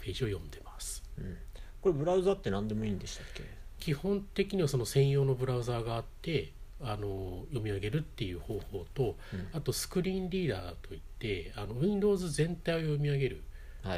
[0.00, 1.36] ページを読んでます、うん、
[1.80, 3.42] これブラウザって何でもいいんでしたっけ？
[3.78, 13.42] 基本的にはその専用のブラウザーがあってあの読み上げるっていう方法と、うん、あとスクリーンリーダーといってあの Windows 全体を読み上げる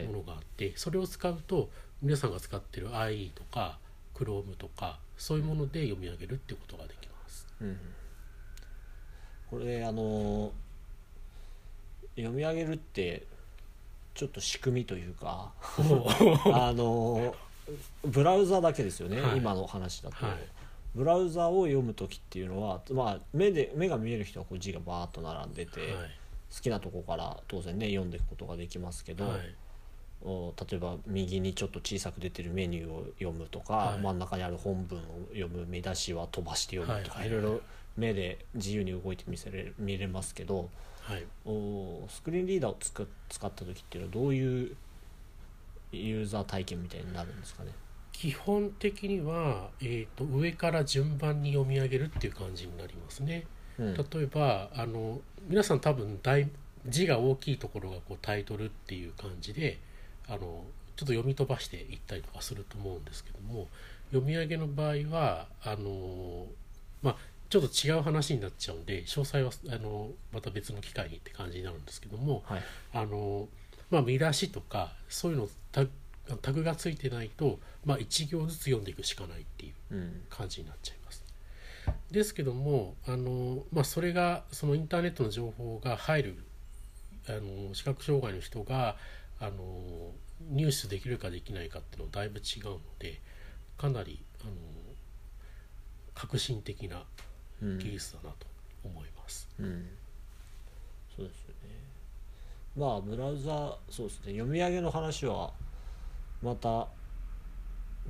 [0.07, 1.71] ものがあって、はい、それを使うと
[2.03, 3.79] 皆さんが使ってる IE とか
[4.15, 7.47] Chrome とかそういうもので読み上げるっていうことができます。
[7.61, 7.79] うん、
[9.51, 10.53] これあの
[12.23, 13.25] 読み上げるって
[14.15, 15.53] ちょっと仕組みというか
[16.53, 17.35] あの
[18.05, 20.37] ブラウザだけですよね、はい、今の話だと、はい、
[20.95, 25.91] ブラウザを読む時っていうのは、まあ、目で目が見える人はこう字がバーッと並んでて、はい、
[26.55, 29.31] 好きなとこから当然ね読んでいくことができますけど、
[30.23, 37.31] お例えば右にちょっと小さく出てるメニューを読むとか、真ん中にある本文を読む見出しは飛ばして読むとか、い。
[37.31, 37.61] ろいろ
[37.97, 40.71] 目で自由に動いて見せれ見れますけど、
[41.09, 44.77] はい、おスクリーンリーダーをつく使った時っていうのはどういう
[45.91, 47.71] ユーザー体験みたいになるんですかね？
[48.13, 53.47] 基本的には、えーと、上から順番に読み上げるっていう感じになりますね。
[53.79, 56.47] うん、例えばあの皆さん多分大
[56.87, 59.79] 字が大きいところがこうタイトルっていう感じで
[60.29, 60.63] あのちょっ
[60.99, 63.69] と読み飛ばしていったりとかすると思うんですけども
[64.11, 66.47] 読み上げの場合はあの
[67.03, 67.17] まあ
[67.51, 73.49] ちょっと違う話になっちゃうんで詳細はあのまた別の機会にって感じになるんですけども、はい、あの
[73.91, 75.87] まあ、見出しとかそういうのタ
[76.43, 79.73] タグがついてないと、まあ、1行ずつ読んでいくしかないっていう
[80.29, 81.25] 感じになっちゃいます。
[81.87, 86.39] うん、ですけどもあの、まあ、それがそのインターネットの情報が入る
[87.29, 88.97] あの視覚障害の人が
[89.41, 90.13] あの
[90.51, 93.21] 入手できるかできないかっていうのはだいぶ違うので
[93.79, 94.53] かなりあの
[96.15, 97.05] 革新的な
[97.63, 98.47] 技術だなと
[98.85, 99.49] 思います。
[99.59, 99.89] うん、うん、
[101.17, 101.55] そうですよね。
[102.77, 104.33] まあブラウザそうですね。
[104.33, 105.53] 読み上げの話は
[106.43, 106.89] また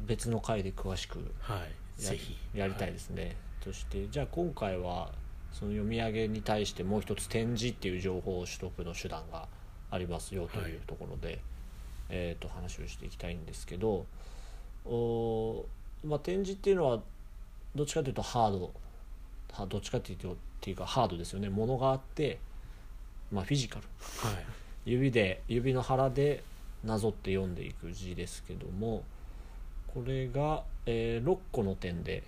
[0.07, 1.65] 別の回で詳しくは
[1.99, 2.01] い。
[2.01, 2.37] ぜひ。
[2.55, 3.35] やりたいですね、はい、
[3.65, 5.11] そしてじゃあ今回は
[5.53, 9.49] その読み上げに対してもう一つ展示っていう情報取得の手段が
[9.91, 11.39] ありますよというところで、はい、
[12.11, 14.07] えー、と話をしていきたいんですけど
[14.85, 15.65] お、
[16.05, 17.01] まあ、展示っていうのは
[17.75, 18.73] どっちかというとハード
[19.69, 21.49] どっちかっていうとっていうかハードですよね。
[21.49, 22.39] ものがあって
[23.33, 23.87] まあフィジカル、
[24.29, 24.45] はい、
[24.91, 26.43] 指で指の腹で
[26.85, 29.05] なぞって読んでいく字ですけども
[29.89, 32.23] これが、えー、6個の点で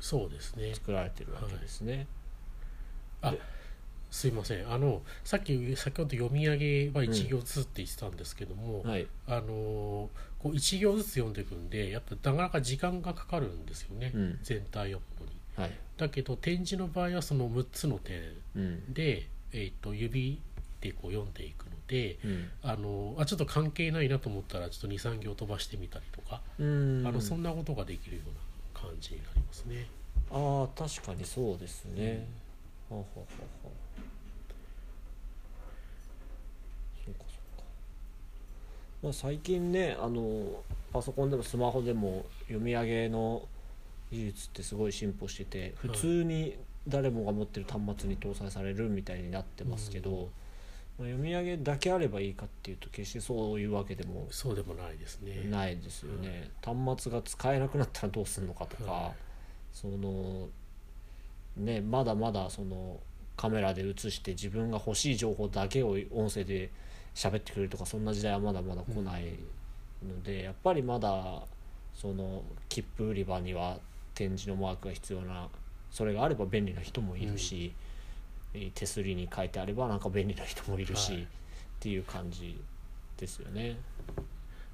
[0.00, 0.74] そうですね。
[0.74, 2.06] 作られてるわけですね。
[3.20, 3.58] はい、あ
[4.10, 4.70] すいません。
[4.70, 15.38] あのさっき先ほど読み上げは1行ずつって言ってたんですけども、うんはい、あのこう1行ずつ読んでいくんでやっぱなかなか時間がかかるんですよね、うん、全体読むのに。
[15.56, 18.22] はい、だけど展示の場合はその6つの点
[18.54, 20.40] で、うん、えーと、指
[20.80, 29.86] でこう読んでいくので、うん、あのあちょっと関係ないなと思ったらちょっと23行飛ばしてみたりとかあのそんなことができるような感じになりますね。
[30.30, 32.26] ああ確かにそうですね。
[32.90, 33.26] うん、はははは
[37.04, 37.64] そうかそうか。
[39.02, 43.42] まあ最近ねあのパソコンでもスマホでも読み上げの
[44.10, 50.10] 技術ってすごい進歩してて普通に誰もが持ってる端末に搭載されるみたいになってますけど。
[50.10, 50.28] うん。
[50.98, 55.46] 読み上げだけあればいいかっていうと決してそういうわけでもそうでもないですね。
[55.48, 59.12] ないですよね、はい、端末が使えなくなったらどうするのかとか、はい、
[59.72, 60.48] その
[61.56, 62.98] ねまだまだその
[63.36, 66.72] カメラで映して自分が欲しい情報だけを音声で
[67.14, 69.38] 喋ってくれるとかそんな時代はまだまだ来ない
[70.04, 71.42] ので、うん、やっぱりまだ
[71.94, 73.78] その切符売り場には
[74.18, 75.48] 展示のマークが必要な
[75.92, 77.72] それがあれば便利な人もいるし、
[78.52, 78.70] うん。
[78.74, 81.26] 手すりに書いてあればなんか便利な人もいるし、はい、っ
[81.78, 82.60] ていう感じ
[83.16, 83.76] ですよね。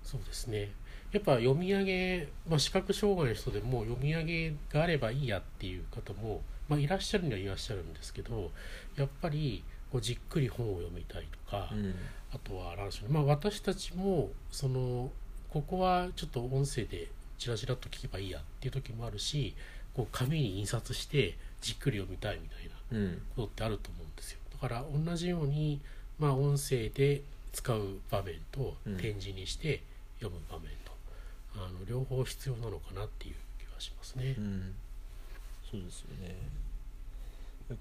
[0.03, 0.73] そうですね。
[1.13, 8.51] やっぱ読み上げ、まあ、視覚障害の人でも読み上げがあればいいやっていう方も、まあ、いらっしゃるにはいらっしゃるんですけど
[8.97, 11.95] やっぱりこうじっくり本を読みたいとか、うん、
[12.33, 15.11] あとは何でしょう、まあ、私たちもその
[15.51, 19.55] ここはちょっと音声でチラチラっと聞けばいいやっていう時もあるし
[19.95, 24.39] こう紙に印刷してじっくり読みたいみたいなことってあると思うんですよ。
[24.53, 25.81] だから同じように、
[26.19, 29.81] まあ、音声で使う場面と展示にして
[30.21, 30.93] 読む場面と、
[31.57, 34.35] うん、あの両方必要なのかなっていう気がしますね。
[34.37, 34.75] うん、
[35.71, 36.37] そうですよね。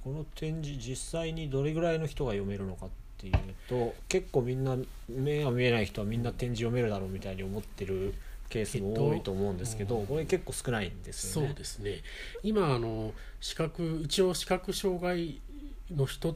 [0.03, 2.89] この展示実際にどれぐらいの人が読めるのかっ
[3.23, 4.75] ていうと結構みんな
[5.07, 8.13] 目が見えない人はみんな展示読めるだろうみたいに思ってる
[8.49, 11.47] ケースも多いと思うんですけど、えっと、これ結構少ないんですよね。
[11.49, 12.01] そうですね。
[12.43, 15.41] 今あの視覚一応視覚障害
[15.89, 16.35] の人、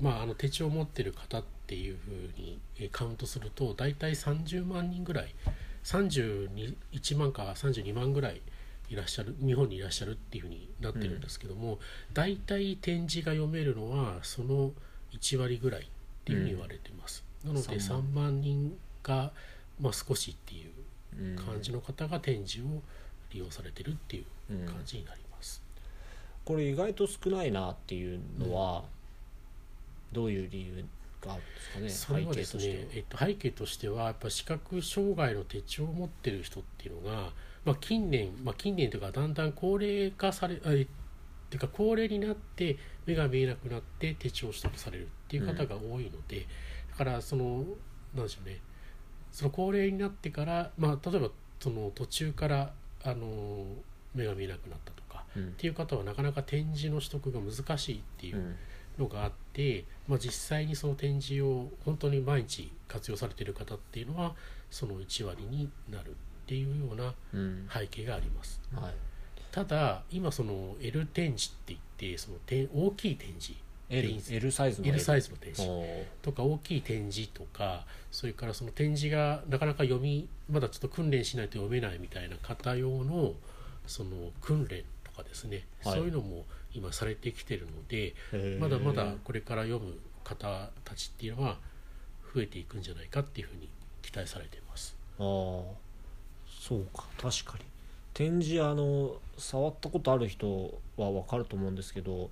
[0.00, 5.34] まあ、あの手帳を持ってる方っていうふうにカウントすると大体30万人ぐらい
[5.84, 8.40] 31万か32万ぐらい
[8.88, 11.78] いらっしゃる日本にいらっしゃるっていうふうになってるんですけども、うん、
[12.12, 14.72] 大体展示が読めるのはその
[15.12, 15.88] 1割ぐらい
[16.20, 19.32] っていうふうに言われてます、うん、なので3万人が、
[19.80, 22.82] まあ、少しっていう感じの方が展示を
[23.32, 24.24] 利用されてるっていう
[24.66, 25.62] 感じになります、
[26.46, 28.84] うん、これ意外と少ないなっていうのは、
[30.12, 30.84] どういう理由
[31.20, 37.30] がですかね、それはですね、えっと、背景としてはやっぱ視覚障害の手帳を持ってる人っていうのが
[37.64, 40.86] まあ、近年、まあ、近年というかだんだん高齢化されあってい
[41.54, 45.06] うか高齢になって目が見えなくなって手帳を取得される。
[45.06, 46.44] っていう方が多いので、うん、
[46.90, 47.64] だからその
[48.14, 48.60] なんでしょうね。
[49.30, 52.72] その高齢になってから、まあ、例えばその途中から
[53.04, 53.64] あの
[54.12, 58.56] 目が見えなくなったとか、うん、っていう方はなかなか展示の取得が難しいっていう
[58.98, 64.34] のがあって、まあ、実際にその展示を本当に毎日活用されている方っていうのは
[64.68, 66.12] その1割になるっ
[66.46, 67.14] ていうような
[67.72, 68.94] 背景があります、うんはい、
[69.52, 72.38] ただ今その L 展示って言ってその
[72.74, 73.52] 大きい展示
[73.90, 75.70] L, L サイズの L サイズの展示
[76.22, 83.32] とか大きい展示とかそれからその展示がなかなか読みまだちょっと訓練しないと読めないみたいな方用の
[83.86, 84.10] その
[84.40, 88.14] 訓練とかですね、はい、そういうのも今されてきてるので
[88.60, 91.58] まだまだこれから読む方たちっていうのは
[92.32, 93.68] 増えていくんじゃないかっていうふうに
[94.02, 94.96] 期待されています。
[95.18, 97.64] あそうか確かに。
[98.14, 102.30] 展示あの触ったことある人は分かると思うんですけど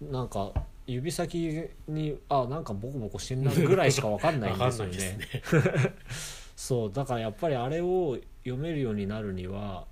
[0.00, 0.52] なんか
[0.86, 4.96] 指先にあなんかボコボコしてんなぐらいしか分かんないんですよね。
[4.96, 5.18] ね。
[6.56, 9.86] そうだからやっぱりあれを読めるようになるには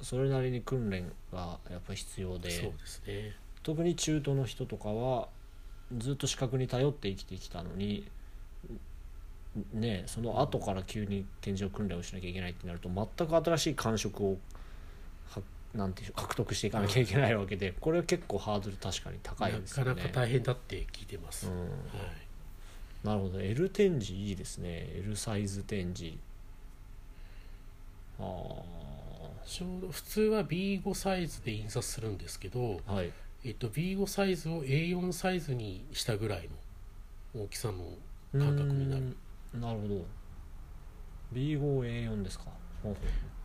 [0.00, 3.36] それなりに訓練がやっぱ必要でそうですね。
[3.62, 5.28] 特に中途の人とかは
[5.98, 8.08] ずっと視覚に頼って生きてきたのに
[9.74, 14.38] ねその後から急に展示を訓練をしなきゃいけないってなると全く新しい感触を
[15.74, 19.84] なんていう獲得していかなきゃいけないわけで、これは結構ハードル確かに高いですね。
[19.84, 21.60] なかなか大変だって聞いてます、うん。
[21.60, 23.40] はい、なるほど。
[23.40, 24.90] L 展示いいですね。
[24.96, 26.16] L サイズ展示。
[28.18, 28.22] あ
[29.46, 33.12] ちょうど普通は B5 サイズで印刷するんですけど、はい。
[33.44, 36.48] えっと、B5 サイズを A4 サイズにしたぐらい
[37.34, 37.84] の大きさの
[38.32, 39.16] 感覚になる。
[39.54, 40.04] なるほど。
[41.32, 42.46] B5A4 ですか。
[42.82, 43.39] ほうほう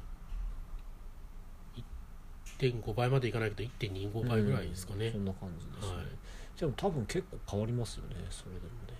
[2.60, 8.96] 1.5倍までいかないけど1.25倍ぐらいですかね、そんな感じですね、はい、でも多分結構変わりますよねそれでもね。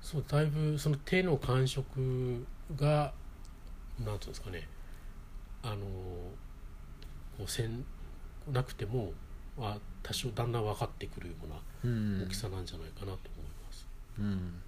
[0.00, 3.12] そうだいぶその手の感触が
[4.04, 4.66] なんていうんですかね。
[5.62, 5.76] あの
[7.36, 7.84] こう線
[8.50, 9.12] なくても、
[9.58, 13.18] まあ、多少だんだん分かってくるような大きさなんじゃないかなと思い
[13.66, 13.86] ます。
[14.18, 14.62] うん、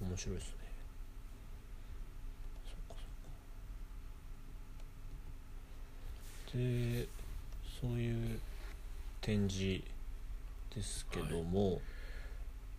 [0.00, 0.57] 面白いですね。
[6.54, 7.06] で
[7.80, 8.38] そういう
[9.20, 9.82] 展示
[10.74, 11.80] ですけども、はい、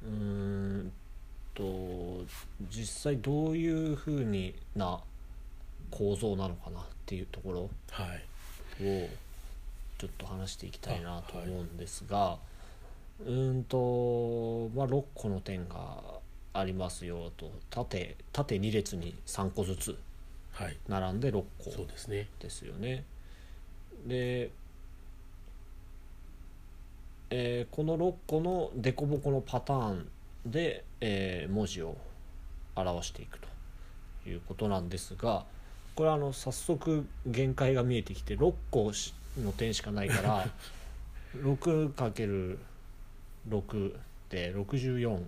[0.05, 0.91] うん
[1.53, 2.23] と
[2.69, 4.99] 実際どういうふうにな
[5.91, 7.69] 構造なのかなっていうところを
[9.97, 12.39] ちょっと話していきたいなと思うんですが、は
[13.25, 15.97] い、うんと、まあ、6個の点が
[16.53, 17.51] ありますよと。
[17.69, 19.97] 縦縦2列に3個ずつ
[20.87, 21.85] 並んで6個
[22.39, 23.03] ですよね。
[24.05, 24.51] で、
[27.29, 30.09] えー、この6個の凸凹のパターン
[30.45, 31.95] で、えー、文字を
[32.75, 35.45] 表していくということなんですが
[35.95, 38.91] これはあの早速限界が見えてきて6個
[39.41, 40.47] の点しかないから
[41.37, 42.57] 6×6
[44.29, 45.19] で64、は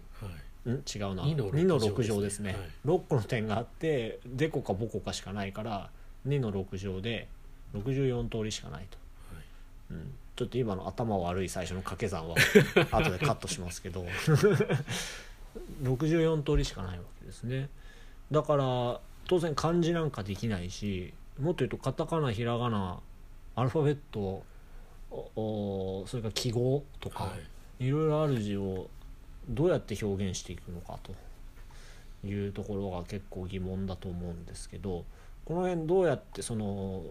[0.65, 0.73] い、ん？
[0.73, 1.23] 違うな。
[1.23, 5.89] 2の ,2 の6乗ですね、はい、6個の点があってデコかボコかしかないから
[6.27, 7.27] 2の6乗で
[7.75, 8.97] 64通りしかないと、
[9.35, 9.43] はい、
[9.91, 12.35] うん、ちょっと今の頭悪い最初の掛け算は
[12.91, 14.05] 後でカットしますけど。
[15.83, 17.67] 64通りしかないわけですね。
[18.31, 22.99] だから当然漢字なんかできないしもっと言うとカタカナひらがな
[23.55, 24.43] アルファベット
[26.07, 27.35] それから記号とか、は
[27.79, 28.89] い、いろいろある字を
[29.49, 31.13] どうやって表現していくのかと。
[32.23, 35.05] いうところが結構疑問だと思うんですけど
[35.45, 37.03] この辺どうやってその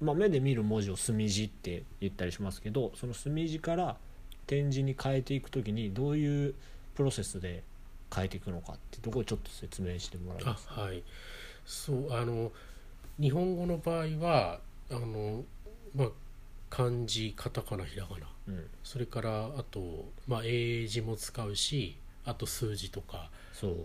[0.00, 3.96] まあ、目で見る文字を墨字って言ったりしますけどその墨字から
[4.46, 6.54] 点字に変えていく時にどういう
[6.94, 7.62] プロセスで
[8.14, 10.68] 変えていくのかってところをちょっと説明してもらいます。
[10.68, 11.02] はい。
[11.64, 12.52] そうあの
[13.18, 15.44] 日本語の場合はあの、
[15.94, 16.08] まあ、
[16.70, 23.30] 漢字カタカナひらがな、うん、それからあと、まあ、英字も使うしあと数字とか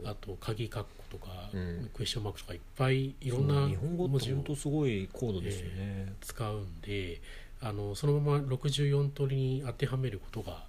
[0.05, 7.22] あと鍵括弧とか、うん、クエスチョンマークとかいっぱいいろんな文字をすごい高度ですよね、えー、使うんで
[7.59, 10.64] あのそのまま64通りに当てはめることが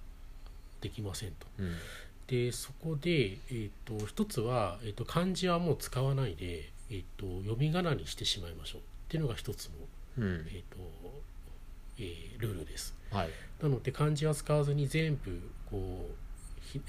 [0.81, 1.47] できませんと。
[1.57, 1.75] うん、
[2.27, 9.71] でそこで、えーと、一つは、えーと、漢字はもう使わないで、えーと、読み仮名にしてしまいましょうっていうのが一つの、
[10.19, 10.77] うん、えーと
[11.99, 12.95] えー、ルールです。
[13.11, 13.29] はい、
[13.61, 15.39] なので漢字は使わずに全部
[15.69, 16.22] こう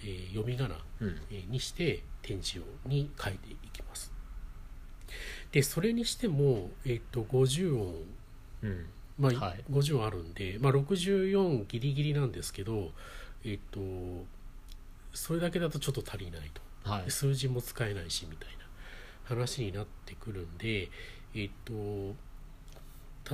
[0.00, 4.12] えー、読み仮名、にして点字をに書いていきます。
[5.52, 7.94] でそれにしても、えーと、50音、
[8.62, 8.86] うん、
[9.18, 12.90] まあ、はい、50音あるんで、まあ、64ギリギリなんですけど、
[13.44, 13.80] えっ、と
[15.12, 18.64] それだけだとちょっと足りないと、はい、数字も使えないしみたいな
[19.24, 20.88] 話になってくるんで
[21.34, 22.16] えっ、と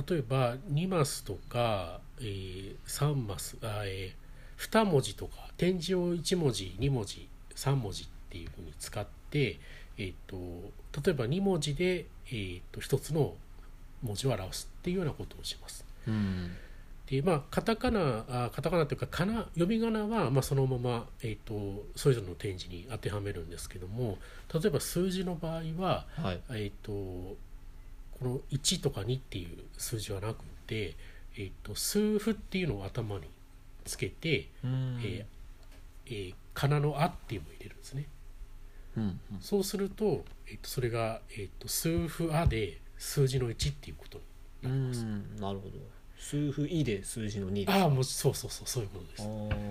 [0.09, 4.20] 例えば2マスとか、えー、3マスあ、えー、
[4.61, 9.59] 2文字とか点字を1文字2文字3文字っていうふうに使って、
[9.97, 10.37] えーと、
[11.03, 13.33] 例えば2文字で、えーと、1つの
[14.01, 15.85] 文字を表すっていうようなことをします。
[16.07, 16.51] うん
[17.07, 24.17] でまあ、カタカナあカタカナというかかな読み仮名は、まあ、そのまま、えーと、それぞれの点字に当てはめるんですけども
[24.53, 27.37] 例えば数字の場合は、はい、えー、とこ
[28.21, 30.95] の1とか2っていう数字はなくて、
[31.35, 33.23] えー、と数符っていうのを頭に
[33.85, 35.25] つけて、えー、
[36.05, 38.05] えー、かなの「あ」っていうのを入れるんですね。
[38.97, 44.21] うんうん、そうすると,、えー、とそれが、えーと、数符「あ」で数字の1っていうこと
[44.63, 45.03] になります。
[45.41, 45.71] なるほど。
[46.17, 49.05] 数符「い」で数字の2ああもうそうそうそうそういうこと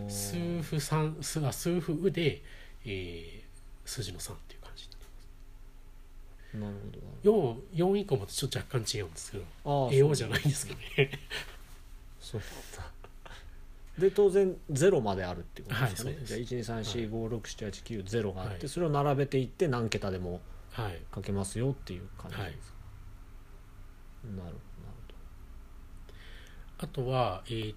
[0.05, 0.33] です。
[0.33, 2.43] 数符3数あ数符「う」で、
[2.85, 5.11] えー、数字の3っていう感じになりま
[6.53, 6.57] す。
[6.57, 6.77] なる
[7.23, 7.61] ほど。
[7.77, 11.11] 4, 4以降もちょっと若干違うんですけど英語じゃないんですけどね。
[12.21, 12.41] そう
[12.77, 13.00] だ
[13.99, 20.41] で当然0まであるっていうことですね、はい、じゃあ123456789ゼロがあって、はい、それを並べていって何桁でも
[21.15, 22.75] 書けますよっていう感じです、
[24.25, 24.61] はい、なるほど
[26.83, 27.75] あとは、えー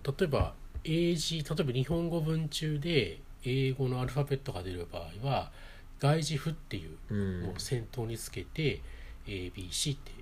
[0.00, 0.54] と、例えば
[0.84, 5.50] 英字例えば日本語文中で英語のアルファベットが出る場合は
[6.00, 8.82] 外字符っていうのを先頭につけて、
[9.26, 10.12] うん、ABC って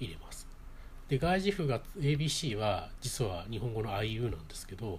[0.00, 0.47] 入れます
[1.08, 4.98] で外字符が ABC は実は日本語の IU なんですけど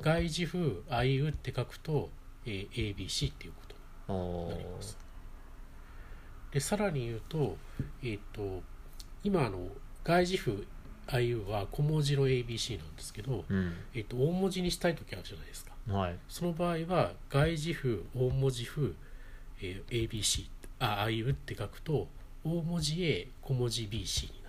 [0.00, 2.08] 外字符 IU って書くと、
[2.46, 3.74] えー、ABC っていうこ
[4.08, 4.98] とになります。
[6.52, 7.56] でさらに言うと,、
[8.02, 8.62] えーと、
[9.24, 9.68] 今の
[10.04, 10.66] 外字符
[11.06, 18.94] IU は小文字の ABC なんですけど、うん、えーと、大文字にしたい時あるじゃないですか、はい、その場合は外字符大文字符、
[19.62, 20.46] えー、ABC
[20.78, 22.06] あ IU って書くと
[22.44, 24.41] 大文字 A 小文字 BC に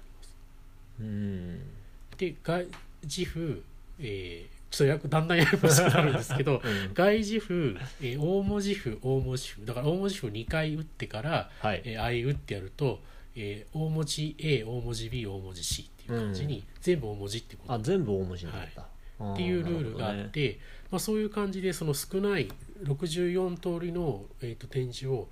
[2.17, 2.67] で外
[3.03, 3.63] 自負、
[3.99, 11.81] えー、ちょっとだんだんややこしくなるんですけど、 うん、外自負、えー、大文字符大文字符だから大文字符2回打ってから、はい。
[11.85, 12.99] えー、あい打ってやると、
[13.35, 17.73] えー、大文字 A 大文字 B 大文字 C っていう感じに、うん、全部大文字ってこと。
[17.73, 18.87] あ全部大文字になった、
[19.23, 20.59] はい、っていうルールがあって、ね、
[20.91, 22.49] まあ、そういう感じでその少ない
[22.83, 25.27] 64通りの、えーと、点字を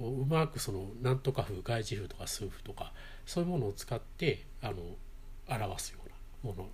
[0.00, 2.92] うまくそのなんとか符外字符とか数符とか
[3.30, 4.74] そういうものを使ってあの
[5.48, 6.68] 表すようなもの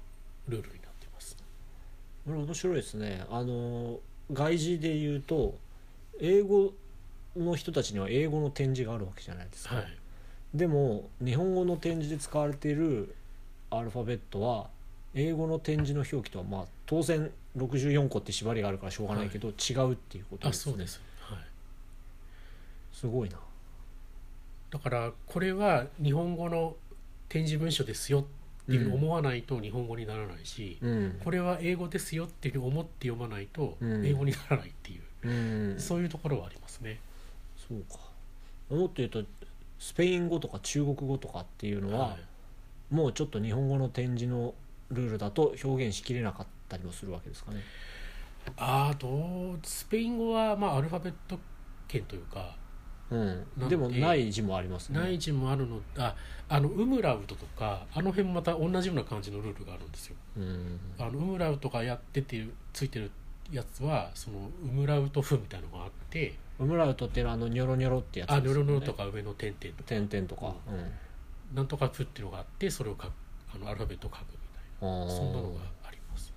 [0.49, 1.37] ルールになってます。
[2.25, 3.27] これ面白いですね。
[3.31, 4.01] あの
[4.33, 5.59] 外事で言うと
[6.19, 6.73] 英語
[7.37, 9.75] の人たちには英語の展示があるわけじゃないですか。
[9.75, 9.87] はい、
[10.55, 13.15] でも日本語の展示で使われている
[13.69, 14.69] アルファベットは
[15.13, 20.73] 英語の展示の表記とはまあ当然64個って縛りがあるからしょうがないけど、はい、違うっていうことですね。
[20.73, 21.03] あそうです。
[21.21, 21.39] はい。
[22.95, 23.37] すごいな。
[24.71, 26.77] だからこれは日本語の
[27.29, 28.25] 展示文書ですよっ
[28.67, 36.99] ていう思わないと日本語にならないし、うん、これは英語ですよっていう思って読まないと英語にならないっていう、うん、そういうところはありますね。
[37.69, 37.99] そうか。
[38.71, 39.23] もっと言うと
[39.79, 42.17] スペイン語とか中国語とかっていうのは、は
[42.91, 44.55] い、もうちょっと日本語の展示の
[44.91, 47.61] ルールだと表現しきれなかったりもするわけですかね。
[48.57, 51.39] あとスペイン語はまあアルファベット
[51.89, 52.57] 圏というか
[53.11, 54.99] うん、でもない字もありますね。
[54.99, 56.15] ない字もあるのあ
[56.49, 63.11] あのウムラウトとかあの辺もまた同じような感じのルールがあるんですよ、うん、あのウムラウトがやっててついてる
[63.53, 66.35] やつはそのウムラウト風みたいなのがあって。
[66.59, 69.89] ウムラウトっていうのはあのニョロニョロってやつです、ね、あニョロニョロとか上の点々とか。
[69.89, 73.13] 点々とか、うん、なんとか風っていうのがあってそれを書く
[73.55, 75.11] あのアルファベットを書くみたいな。
[75.11, 76.33] そんなのがあります。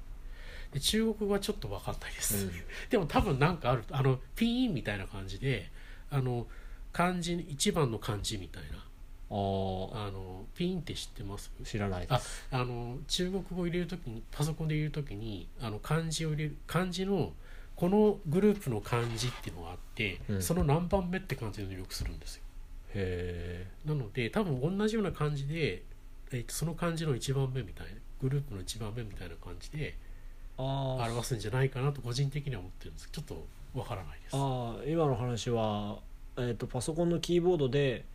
[0.74, 2.52] で中国語はちょっと分かんないです、うん、
[2.92, 5.72] でも多分なんかあるあのピンみたいな感じで
[6.12, 6.46] あの
[6.92, 8.84] 漢字一番の漢字みたいな。
[9.32, 11.52] あのピンって知ってます？
[11.64, 12.08] 知らない。
[12.10, 12.20] あ
[12.52, 17.32] あの中国語を入れるときにパソコンで入れるときにあの漢字を入れる漢字の
[17.76, 22.44] このグループの漢字っていうのがあって、うん、その何番目って漢字を入力するんですよ。
[22.96, 25.84] へなので多分同じような感じで、
[26.32, 29.96] えー、とその漢字の1番目みたいなグループの1番目みたいな感じで
[30.58, 33.10] 表すんじゃないかなと個人的には思ってるんです。
[33.12, 34.34] ちょっとわからないです。
[34.34, 36.00] あ今の話は、
[36.38, 38.06] えーと、パソコンのキーボードで、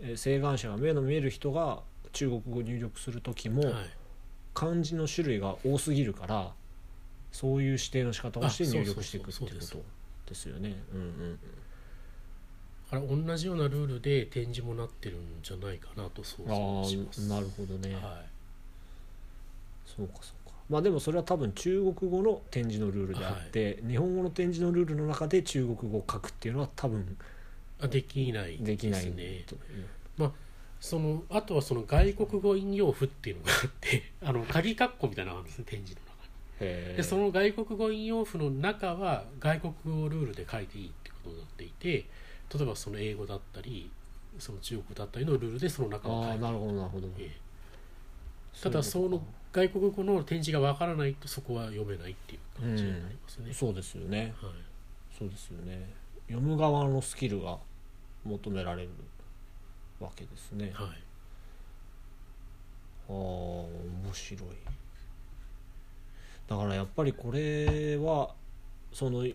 [0.00, 1.80] えー、請願者が目の見える人が
[2.12, 3.72] 中国語入力する時も、はい、
[4.54, 6.52] 漢字の種類が多すぎるから
[7.32, 9.78] そういう指定の仕方をして入力していくっていうこと
[10.28, 10.76] ですよね。
[10.92, 11.38] うんうん
[12.88, 17.28] あれ同じようなルールで展示もなってるんじゃないかなと想像します。
[17.28, 18.02] なるほどね、はい、
[19.84, 20.54] そうかそうか。
[20.70, 27.16] まあでもそれは多分中国語の展示のルールであって、はい、日本語の展示のルールの中で中国語を書くっていうのは多分
[27.80, 29.44] あできないできないね
[30.16, 30.32] まあ
[30.80, 36.96] そのあとはその外国語引用符っていうのがあって あの鍵括弧みたいなのがあるんですね展示の中に。
[36.96, 42.06] でその外国語引用符の中は外国語ルールで書いていいってことになっていて
[42.54, 43.90] 例えばその英語だったり
[44.38, 49.22] その中国だったりのルールでその中を書いてなるほどなるほど、えー、ただその
[49.52, 54.52] 外国語の展示がわからないとそこは読めないっていう感じになりますね、うん、そうですよね、はい、
[55.18, 57.58] そうですよね読む側のスキルが
[58.24, 58.90] 求められる
[60.00, 60.72] わけですね。
[60.74, 60.86] はい。
[63.08, 63.68] ああ面
[64.12, 64.48] 白い。
[66.48, 68.34] だからやっぱりこれは
[68.92, 69.26] その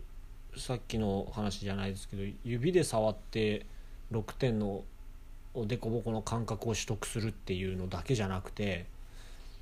[0.57, 3.65] さっきの話じゃないですけど指で触って
[4.11, 4.83] 6点の
[5.53, 8.85] おでこぼこの感覚を取得するっていうのだけじゃなくて、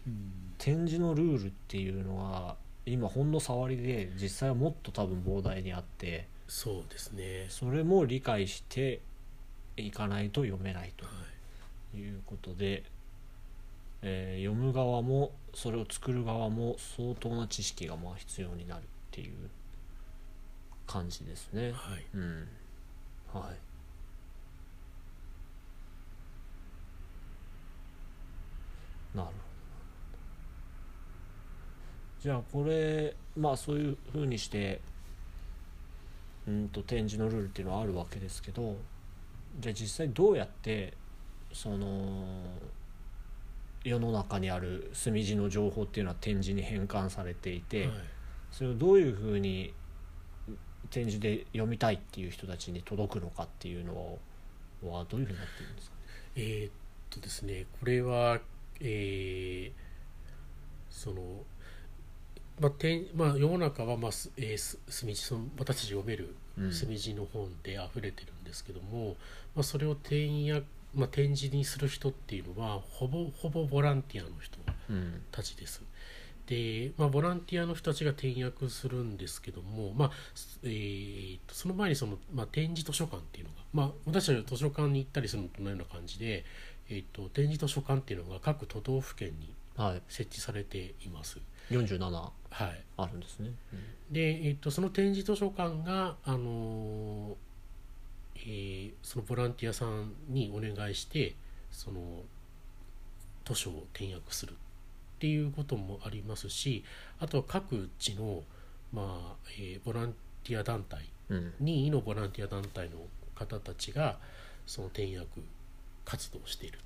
[0.07, 2.55] うん、展示のルールっていうのは
[2.86, 9.01] 今ほんの触りで実際はもっと多分膨大にあってそうですねそれも理解して
[9.77, 11.05] いかないと読めないと
[11.95, 12.83] いうことで、はい、
[14.01, 19.33] えー、読む側もそれを作る側も相当な知識がまあ必要になるっていう
[20.87, 21.71] 感じですね。
[21.71, 22.05] はい。
[22.15, 22.47] うん。
[23.31, 23.57] はい。
[29.15, 29.31] なるほど。
[32.21, 34.81] じゃあこれまあそういうふうにして
[36.49, 38.75] うんと展示のルールっていうのはあるわけですけど
[39.59, 40.93] じゃあ実際どうやって
[41.53, 42.25] その
[43.83, 47.91] 世の中にある墨地の情報っていうのは展示に変換されていて、はい、
[48.51, 49.73] それをどういうふうに
[50.89, 54.17] 展示で読みたいっていう人たちに届くのかっていうの
[54.83, 56.01] はどういうふうになってるんですか、ね、
[56.35, 56.71] えー、っ
[57.09, 58.39] とですねこれは、
[58.81, 59.71] えー、
[60.89, 61.21] その
[62.60, 66.36] まあてまあ、世の中は、まあえー、墨地その私たち読める
[66.72, 69.16] 墨地の本で溢れてるんですけども、うん、
[69.55, 70.62] まあ、それを展や、
[70.93, 74.57] まあ、展示にする人っていうのはほぼほぼボランティアの人
[75.32, 75.82] たちです。
[75.82, 75.88] うん
[76.49, 80.12] で、まあ、ボランティアの人たちが転訳するんですけども、まあ
[80.64, 86.43] えー、その前にその、まあ、展示図書館っていうのが、まあ、私たちは図書館に行ったりするのとのような感じで、
[86.89, 89.53] えーと、展示図書館っていうのが各都道府県に
[90.07, 91.38] 設置されています。
[91.38, 93.51] はい、47あるんですね。
[93.73, 93.75] う
[94.11, 97.37] ん、で、えーと、その展示図書館が、あの
[98.35, 101.35] えー、そのボランティアさんにお願いして
[101.71, 102.23] その
[103.45, 104.55] 図書を転訳するっ
[105.19, 106.83] ていうこともありますし
[107.19, 108.43] あとは各地の、
[108.93, 112.97] まあえー、ボランティア団体、うん、任意のボランティア団体の
[113.35, 114.17] 方たちが
[114.65, 115.41] その転訳
[116.05, 116.79] 活動をしている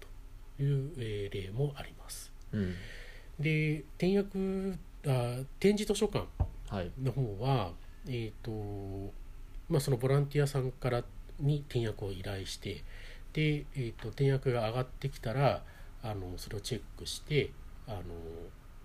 [0.57, 2.31] という、えー、例もあります。
[2.51, 2.75] うん、
[3.39, 6.27] で転訳あ展示図書館
[7.01, 7.71] の方は、は
[8.05, 9.13] い、えっ、ー、と
[9.69, 11.03] まあ、そのボランティアさんから
[11.39, 12.83] に転訳を依頼して
[13.31, 15.63] で、えーと転訳が上がってきたら
[16.03, 17.51] あのそれをチェックして
[17.87, 18.01] あの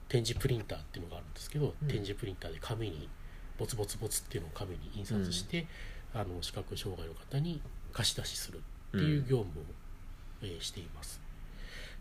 [0.09, 3.09] 展示プリンターっていうのがあるんですけど、うん、展示プリンターで紙に
[3.59, 5.67] ボツボツボツっていうのを紙に印刷して、
[6.15, 7.61] うん、あの視覚障害の方に
[7.93, 9.65] 貸し出しするっていう業務を、
[10.43, 11.21] えー、しています。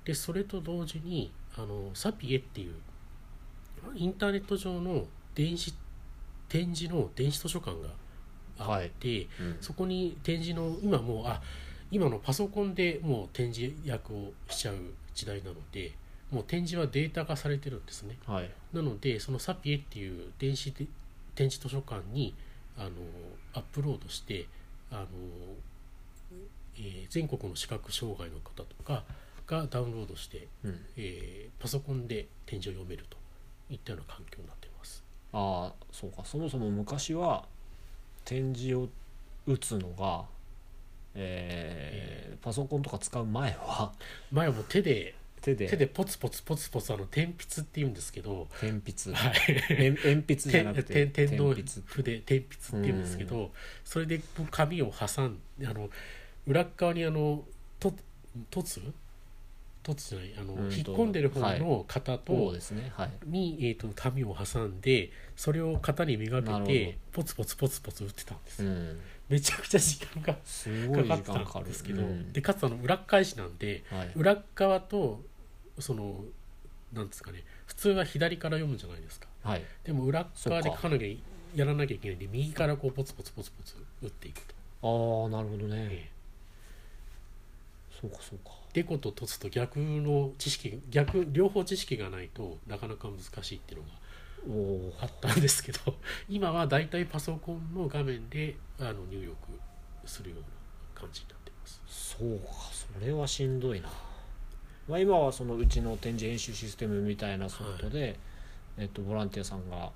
[0.05, 2.75] でそれと同時にあのサピエっていう
[3.95, 5.73] インターネット上の電子
[6.49, 7.89] 展示の電子図書館が
[8.59, 9.27] あって、はい。
[9.41, 11.41] うん、そこに展示の今もうあ
[11.91, 14.75] 今のパソコンでもう展示役をしちゃう
[15.13, 15.93] 時代なので
[16.31, 20.85] もう展示はデータ化されてるんですね、はい、なのでそのサピエっていう電子で
[21.35, 22.33] 展示図書館に
[22.77, 22.89] あの
[23.53, 24.47] アップロードして
[24.91, 25.05] あの、
[26.77, 29.03] えー、全国の視覚障害の方とか
[29.47, 33.16] がダウンロードして、うん、えー、パソコンで展示を読めると
[33.69, 35.03] いったような環境になっています。
[35.33, 36.23] ああそうか。
[36.25, 37.45] そもそも昔は
[38.25, 38.89] 展示を
[39.45, 40.25] 打つのが
[41.19, 43.91] えー、パソコンとか使う前は
[44.31, 45.67] 前はもう手で手で。
[45.67, 49.33] 手でポツポツポツポツあの鉛筆っていうんですけど鉛筆、はい、
[49.73, 52.11] 鉛筆じゃなくて天の筆鉛筆。
[52.21, 53.51] っていうんですけど、
[53.83, 55.89] それで紙を挟んであの
[56.45, 57.43] 裏側にあの
[57.79, 57.93] と
[58.51, 58.81] 凸
[59.87, 75.21] 凸じゃないあの、うん、引っ込んでる方の型と、はいねはい、に、えーと、紙を挟んでそれを型に磨けてポツポツポツポツ打ってたんです、うん、めちゃくちゃ時間がかかったんですけど、うん、でかつあの裏返しなんで、はい、裏側と
[75.79, 76.15] その
[76.93, 80.89] なんですかね普通は左から読むじゃないですか、はい、でも裏側で書か。
[80.89, 81.07] なきゃ
[81.55, 84.55] やらなきゃいけないんで右からこうポツポツポツポツ打っていくと。
[84.81, 95.79] ああなるほどね、えー、そうかそうかデコと凸と逆の知識逆両方知識がないとなかなか難しいっていうのがあったんですけど
[96.29, 99.35] 今はだいたいパソコンの画面であの入力
[100.05, 100.45] するような
[100.93, 101.81] 感じになっています。
[101.87, 103.89] そうかそれはしんどいな。
[104.87, 108.15] まあ、今はそのうちの展示編集システムみたいなソフトで、はい、
[108.77, 109.91] えっと、ボランティアさんが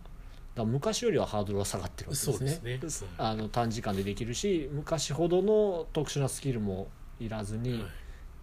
[0.55, 2.77] だ昔よりはハードルは下がってるわけですね。
[2.79, 7.85] ですね、あの短時間でできるし昔ほどの特殊なスキルもいらずに、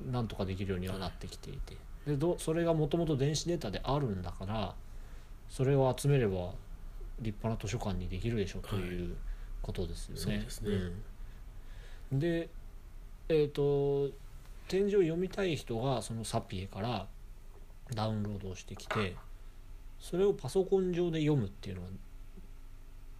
[0.05, 1.77] なんとかできるようにはなってきていて、
[2.07, 4.75] でどそれがもともと電子データであるんだから
[5.49, 6.53] それを集めれば
[7.21, 9.17] 立派な図書館にできるでしょうという
[9.63, 10.47] ことですよね。
[12.11, 12.49] うん、で
[13.29, 14.15] えっ、ー、と
[14.69, 17.07] 展示を読みたい人がそのサピエから
[17.95, 19.17] ダウンロードをしてきて
[19.99, 21.89] それをパソコン上で読むっていうのは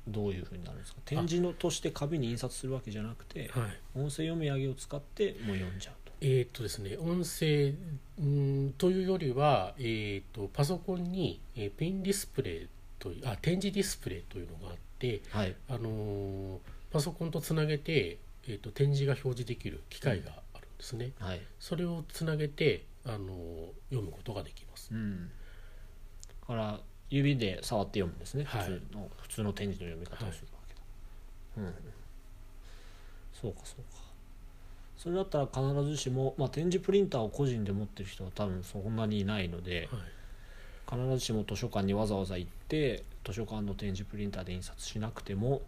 [0.07, 1.01] どういうふうになるんですか？
[1.05, 3.63] 展示のとして紙に印刷するわけじゃなくて、はい、
[3.95, 5.95] 音声読み上げを使ってもう読んじゃう。
[5.95, 5.98] と。
[6.21, 7.75] えっとですね、音声
[8.21, 16.59] んというよりは、えーと、パソコンに、えー、ペンディスプレイというあ展示ディスプレイというのがあって、はい、あのー、
[16.91, 20.33] パソコンとつなげて、えーと展示が表示できる機械が
[20.79, 23.29] ですね、はい、それをつなげてあの
[23.91, 25.29] 読むことができます、うん、
[26.41, 31.75] だから指で触って読むんですね、はい、普通の普通の展示の読み方をするわけだ、はい、うん。
[33.41, 33.98] そうかそうか
[34.99, 39.89] それだったら必ずしも、まあ、展示プリンターを個人で持ってる人は多分そんなにいないので、
[40.91, 45.63] 必ずしも図書館にわざわざ行って図書館の展示プリンターで印刷しなくても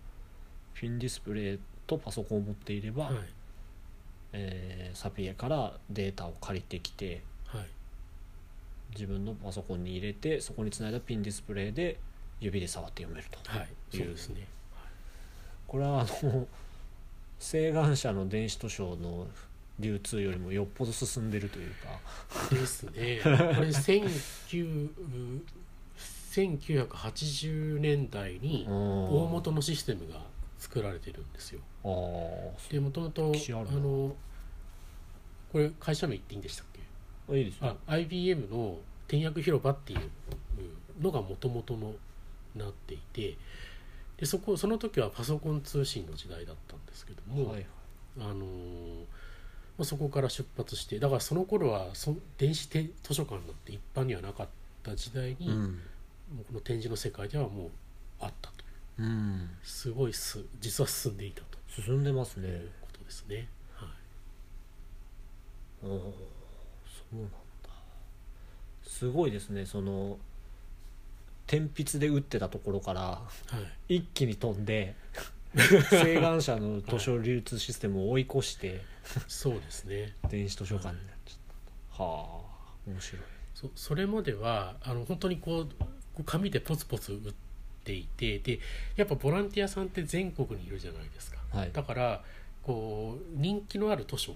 [0.75, 3.15] フィンディスプレイとパソコンを持っていれば、はい。
[4.33, 7.67] えー、サピエからデータを借りてきて、はい、
[8.93, 11.99] 自分のパソコンに入れてそこにつないだピンディスプレイで
[12.41, 13.69] 指で触って読めるとはい。
[13.93, 14.47] そうですね、
[15.67, 16.47] これはあの
[17.41, 19.27] 請願者の電子図書の
[19.81, 21.99] 流通よりもよっぽど進んでるというか。
[22.55, 23.19] ですね。
[23.23, 23.71] これ
[26.33, 30.21] 1980年代に大元のシステムが
[30.59, 31.61] 作られてるんですよ。
[32.71, 33.35] でもともとあ
[33.73, 34.15] の
[35.51, 36.67] これ会社名言っていいんでしたっ
[37.29, 37.39] け？
[37.39, 37.77] いいですよ。
[37.87, 38.77] IBM の
[39.09, 40.01] 天薬広場っていう
[41.01, 41.95] のがもともとの
[42.55, 43.37] なっていて
[44.21, 47.67] でそこその時はパソコン通信の時代だったんですけども、はい、
[48.19, 48.45] あの
[49.79, 54.49] まあ、そこから出発してだからその頃はそ電子図書館なんて一般にはなかっ
[54.83, 55.81] た時代に、うん、
[56.49, 57.71] この展示の世界ではもう
[58.21, 58.57] あったと。
[58.99, 61.59] うん、すごいす実は進んでいたと。
[61.83, 62.67] 進んでますね。
[62.83, 63.49] ことですね。
[63.75, 63.89] はい。
[65.87, 67.31] おそうなんだ。
[68.83, 70.19] すごいですねその
[71.51, 73.23] 天筆で打ってたところから、は
[73.89, 74.95] い、一気に飛んで
[75.91, 78.83] 請願者の図書流通システムを追い越して、
[79.27, 80.15] そうですね。
[80.29, 81.37] 電子図書館になっちゃっ
[81.97, 82.05] た。
[82.05, 83.23] はあ面白い。
[83.57, 85.67] そそれまではあの本当にこ
[86.19, 87.51] う紙でポツポツ打って
[87.85, 88.61] ていてで
[88.97, 92.23] やっぱボランティアさんって全国にいるじゃないですか、はい、だから
[92.63, 94.35] こう人気のある図書っ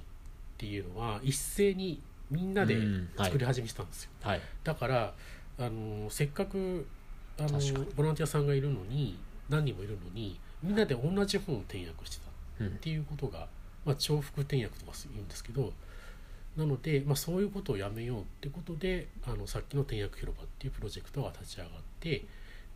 [0.58, 2.00] ていうのは一斉に
[2.30, 2.76] みんなで
[3.16, 5.14] 作り始めてたんですよ、はい、だから
[5.58, 6.86] あのせっかく
[7.38, 7.58] あの
[7.96, 9.18] ボランティアさんがいるのに
[9.48, 12.24] 何人もいるのにみんなで同じ本を転訳して
[12.58, 13.48] たっていうことが、
[13.84, 15.72] まあ、重複転訳とか言うんですけど
[16.56, 21.70] なので、まあ、そういうことをやめようってことであのさっきの転訳広場っていうプロジェクトが立ち上がっ
[22.00, 22.24] て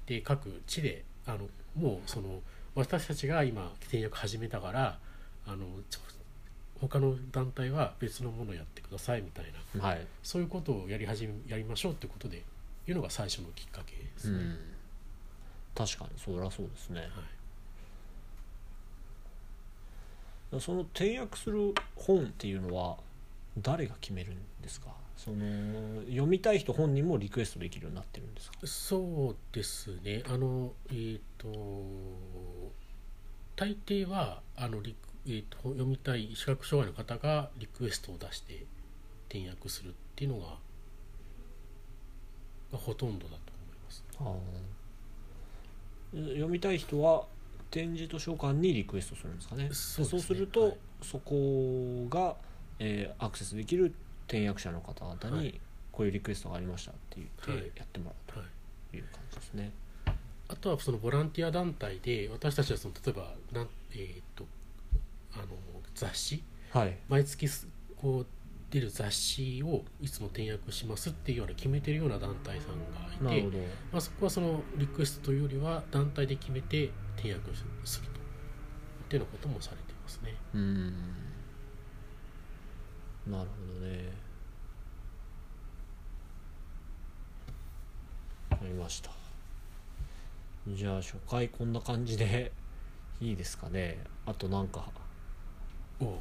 [0.06, 2.40] で各地であのもうその
[2.74, 4.98] 私たちが今契約始めたから
[5.46, 5.66] あの
[6.80, 12.42] 他の団体は別のものをやってくださいみたいな、はい、そういうことをやり始めやりましょうってことで
[12.90, 14.56] いうのが最初のきっかけですね。
[15.74, 17.00] 確かにそりゃそうですね。
[20.50, 22.96] はい、その転訳する本っていうのは
[23.58, 24.88] 誰が決めるんですか？
[25.16, 28.58] その読みたい人本人もリクエストできるようになってるんですか？
[28.64, 30.22] そうですね。
[30.28, 32.72] あのえっ、ー、と
[33.56, 34.94] 大抵はあのリ
[35.26, 38.64] えーと、読みたい視覚障害の方がリクエストを出して
[39.28, 40.56] 転訳するっていうのが
[42.72, 44.04] がほとんどだと思います。
[46.32, 47.26] 読みたい人は
[47.70, 49.68] 展示図書館にリクエストするんですかね。
[49.72, 52.36] そう、ね、そうすると、はい、そこが、
[52.78, 53.94] えー、アクセスできる
[54.26, 55.60] 転訳者の方々に
[55.92, 57.24] こういうリクエストがありましたって言
[57.56, 58.44] ってやってもらう
[58.90, 59.72] という感じですね。
[60.06, 60.14] はい、
[60.48, 64.46] あとはそのボランティア団体で私たちはその例えばなん、えーと、
[65.34, 65.44] あの
[65.94, 67.48] 雑誌、はい、毎月
[67.96, 68.26] こう
[68.70, 73.50] 出る雑誌をいつも転訳しますっていうような決めてるような団体さんがいて、
[73.90, 77.50] まあ、そこはそのリクエストというよりは団体で決めて転訳
[77.84, 80.34] するとっていうようなこともされていますね。
[80.54, 80.92] うん
[83.26, 84.10] なるほどね。
[88.50, 89.10] ありました。
[90.68, 92.52] じゃあ初回こんな感じで
[93.20, 93.98] いいですかね。
[94.26, 94.90] あとなんか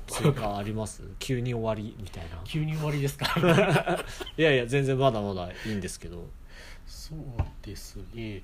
[0.08, 1.04] 追加あります？
[1.20, 2.42] 急に終わりみたいな。
[2.46, 3.28] 急に終わりですか？
[4.38, 6.28] いやいや全然まだまだいいんですけど。
[6.86, 7.20] そう
[7.62, 8.42] ですね。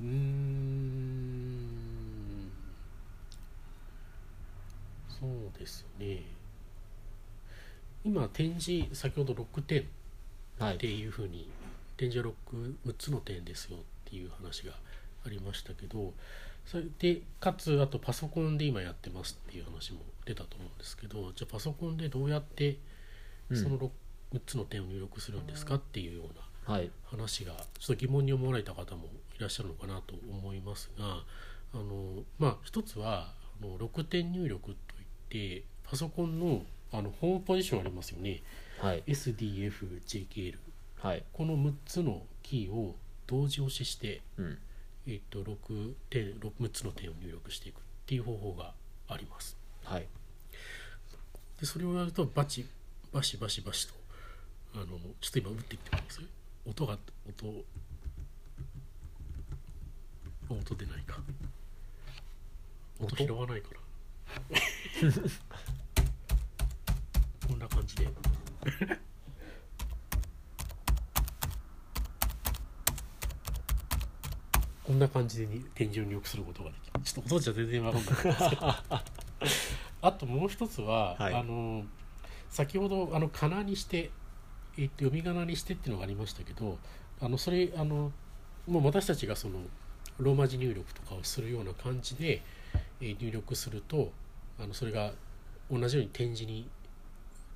[0.00, 2.50] うん。
[5.08, 6.22] そうですね。
[8.04, 9.88] 今展示先ほど6点
[10.62, 11.48] っていうふうに、はい、
[11.96, 14.74] 展示は 6, 6つの点ですよっていう話が
[15.24, 16.12] ありましたけど
[16.66, 22.78] それでかつあとパソコンで今やってますっていう話も出たと思うんですけどじゃあパソコンでどうやって
[23.52, 23.90] その 6,、
[24.34, 26.24] 6つの点を入力するんですかっていうよ
[26.66, 31.22] うな話がちょっと疑問に思われた方もいらっしゃるのかなと思いますが
[31.74, 36.62] あのまあ一つはあの6点入力といってパソコンの
[36.92, 38.40] あのホームポジションありますよね、
[38.78, 40.54] はい、SDFJKL、
[41.02, 42.94] はい、この6つのキーを
[43.26, 44.58] 同時押しして、うん
[45.06, 48.72] えー、と 6, 点 6, 6つの点を入力していくっていう方法が
[49.08, 49.56] あります。
[49.84, 50.06] はい、
[51.60, 52.66] でそれをやるとバチ
[53.12, 53.94] バシバシバシと
[54.74, 54.86] あの
[55.20, 56.20] ちょっと今打っていってます
[56.66, 56.98] 音が
[57.28, 57.46] 音
[60.48, 61.20] 音出ないか。
[63.00, 63.80] 音拾わないから
[67.48, 68.08] こんな感じで
[74.84, 77.00] こんな感じで展示を入力することができる。
[77.02, 78.14] ちょっと音じゃ全然わかんない。
[78.14, 78.74] ですけど
[80.02, 81.84] あともう一つは、はい、あの
[82.50, 84.10] 先ほどあの仮名にして、
[84.76, 86.78] えっと、読み仮名にしてっていうのがありましたけど
[87.20, 88.12] あのそれあの
[88.66, 89.60] もう私たちがその
[90.18, 92.42] ローマ字入力とかをするような感じで、
[93.00, 94.12] えー、入力すると
[94.60, 95.12] あのそれが
[95.70, 96.68] 同じように点字に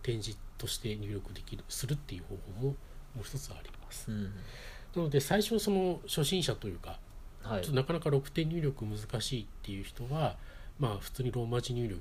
[0.02, 2.76] 点字として入力できるするっていう方法もも
[3.20, 4.10] う一つあります。
[4.10, 6.98] うん、なので最初その初心者というか
[7.42, 10.36] はい、ちょっとなかなか6点入力難しいっていう人は、
[10.78, 12.00] まあ、普通にローマ字入力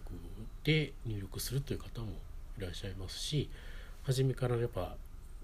[0.64, 2.08] で入力するという方も
[2.58, 3.50] いらっしゃいますし
[4.04, 4.96] 初めからやっぱ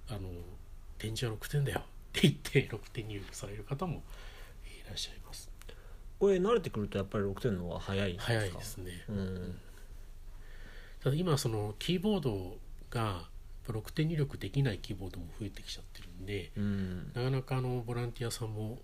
[0.09, 0.19] あの
[0.97, 4.01] 点字は6点だよって言って6点入力される方も
[4.65, 5.49] いらっしゃいます。
[6.19, 8.33] これ慣れてくるとやっぱり6点の方が早いですか？
[8.33, 9.59] 早いですね、うん、
[11.03, 12.57] ただ今そのキーボード
[12.89, 13.27] が
[13.67, 18.79] 6点入力できないキーボードも増えてきちゃってるんで、うん、なかなかあのボランティアさんも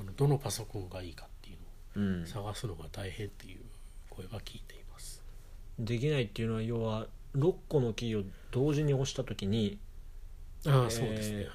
[0.00, 3.60] あのどのパソコンがいいかっていうのを探すのが大変っていう
[4.08, 5.22] 声は聞いています、
[5.78, 9.78] うん、できないっていうのは要は6個のキーを同時に押した時に
[10.66, 11.46] ああ、そうですねはい。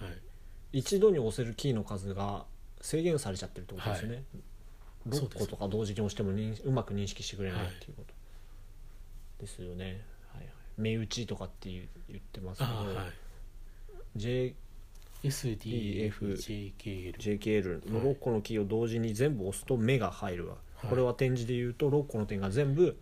[0.80, 2.46] 一度に押せるキーの数が
[2.82, 4.24] 制限されちゃってるってことですね、
[5.10, 8.14] はい、6個とか同時に押してもうまく認識してくれないっていうこと。
[9.40, 10.02] ですよね、
[10.34, 11.88] はいはい、目打ちとかって言
[12.18, 13.14] ってますけど、はい、
[14.16, 14.56] J
[15.28, 22.98] SDFJKL JKL の6個のキーを同時に全部押すと目が入るわ、はい、これは点字で言うと6個の点が全部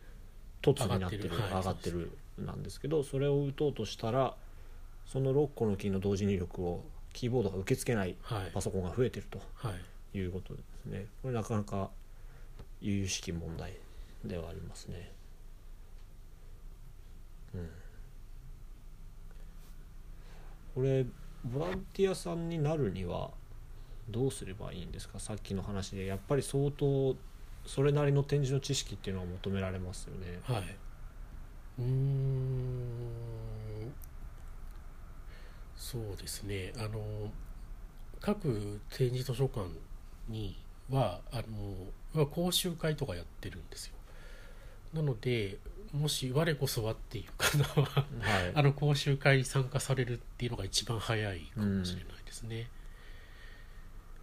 [0.61, 4.35] 凸になってる上がってる,、なんですけどそれを打とうとしたら
[5.05, 8.15] その6個のキーの同時入力をキーボードが受け付けない
[8.53, 9.39] パソコンが増えてると
[10.17, 10.21] い。
[10.21, 11.05] うことですね。
[11.21, 11.89] これなかなか
[12.81, 13.73] 由々しき問題
[14.25, 15.11] ではありますね。
[17.53, 17.69] うん。
[20.75, 21.05] これ
[21.43, 23.31] ボランティアさんになるには
[24.09, 25.19] どうすればいいんですか？
[25.19, 26.05] さっきの話で。
[26.05, 27.15] やっぱり相当
[27.65, 30.39] それなりの展示の知識っていうのは求められますよね。
[30.43, 30.63] はい、
[31.79, 33.93] うん。
[35.75, 36.73] そうですね。
[36.77, 37.31] あの
[38.19, 39.67] 各展示図書館
[40.29, 40.57] に
[40.89, 41.43] はあ
[42.15, 43.93] の講習会とかやってるんですよ。
[44.93, 45.57] なので
[45.93, 52.67] もし我こそはっていう方は、 はい、あの講習会に参加されるっていうのが一番早いかもしれないですね。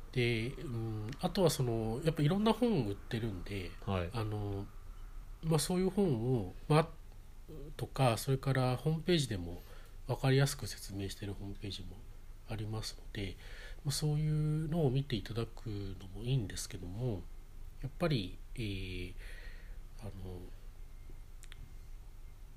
[0.07, 4.67] うん、で、うん、あとはそのやっぱいろんな本売ってるんで、はい、あの
[5.45, 6.89] まあ、そういう本を、まあ、
[7.77, 9.63] とかそれからホームページでも
[10.07, 11.97] 分かりやすく説明しているホームページも
[12.49, 13.37] ありますので、
[13.85, 17.23] まあ、そういうのを見ていただくのもいいんですけども
[17.83, 19.13] やっぱり、えー、
[20.01, 20.11] あの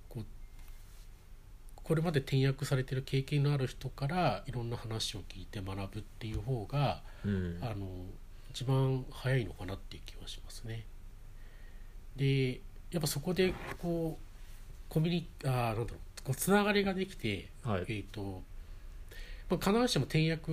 [0.10, 0.26] こう
[1.84, 7.88] これまで転訳されてる経験のある人からいろんな話を聞いて学ぶっていう方が、うん、あの
[8.52, 10.86] 一番早いのかなっていう気はしますね。
[12.16, 12.62] で
[12.92, 15.88] やっぱそこでこうコミュニあなんだろう
[16.24, 18.44] こうつながりができて、はい、えーと
[19.50, 20.52] まあ、必ずしも転訳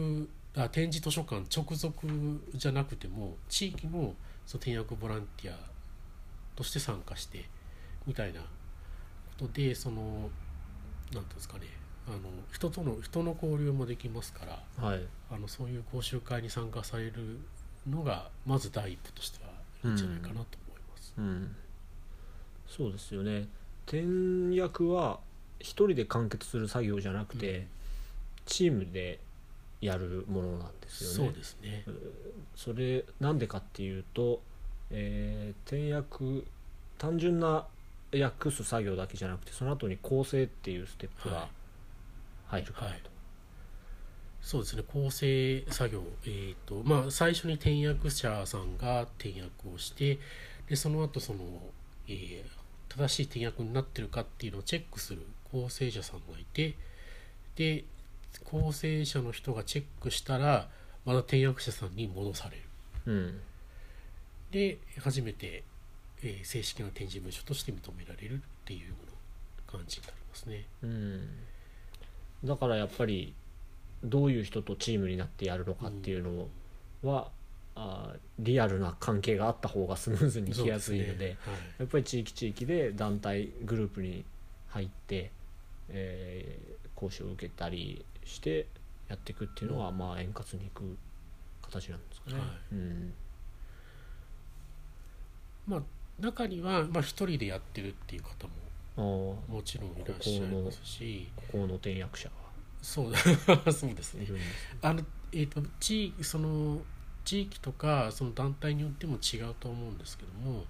[0.57, 4.15] あ展示図書館直属じゃなくても地域の
[4.47, 5.57] その転訳ボランティア
[6.57, 7.45] として参加して
[8.07, 8.47] みたいなこ
[9.39, 10.29] とでその
[11.13, 11.67] 何ていうんですかね。
[12.09, 12.19] あの
[12.53, 14.45] 人との人の交流もできますか
[14.81, 17.39] ら、はい、あのそういう講習会に参加される
[17.89, 19.51] のがまず第一歩としては
[19.85, 20.47] いいんじゃないかなと思い
[20.91, 21.15] ます。
[21.19, 21.57] うん、うん、
[22.67, 23.49] そうですよね。
[23.87, 25.21] 転訳は
[25.59, 27.67] 一人で完結する作業じゃなくて、うん、
[28.47, 29.21] チームで
[29.81, 31.17] やるものなんですよね。
[31.17, 31.85] そうですね。
[32.57, 34.41] それなんでかっていうと、
[34.91, 36.47] えー、転訳
[36.99, 37.67] 単純な
[38.13, 41.49] 訳す作業だけじゃなくてその後に構成っていうステップが
[42.49, 42.93] 入るからと、はい。
[42.95, 43.03] はい、
[44.41, 50.19] そうですね構成作業、えーとまあ、最初に転訳者さんが転訳をして
[50.69, 51.41] でその後その、
[52.09, 52.45] えー、
[52.89, 56.75] 正しい転訳になってるかっていうのをチェックする構成者さんがいて
[57.57, 57.85] で
[58.45, 60.69] 構成者の人がチェックしたら
[61.05, 62.63] また転訳者さんに戻される、
[63.07, 63.41] うん、
[64.51, 65.65] で初めて、
[66.23, 68.95] えー、正式な展示文書として認められるっていう
[69.67, 71.29] 感じになりますね、うん、
[72.45, 73.35] だからやっぱり
[74.05, 77.29] どういう人とチームになってやるのかっていうのは、
[77.77, 84.25] うん、あリアルな関係があった方がスムーズにいきやすいので、ねはい、やっぱり地域地域で団体グループに
[84.69, 85.31] 入って
[85.93, 88.67] えー、講師を受けたりして
[89.09, 90.97] やっていくっていうのは、まあ円滑にいく
[91.63, 92.37] 形なんですかね。
[92.39, 92.49] はい。
[92.73, 93.13] うん、
[95.67, 95.83] まあ
[96.21, 98.47] 中には、まあ、一人でやってるっていう方
[98.97, 101.29] ももちろんいらっしゃいますし。
[101.37, 102.51] ここの転訳者は。
[102.83, 103.13] そう
[103.73, 104.27] そうですね。
[104.83, 106.81] あのえーと、地その
[107.25, 110.65] 地域とかその団体によっても違うと思うんですけども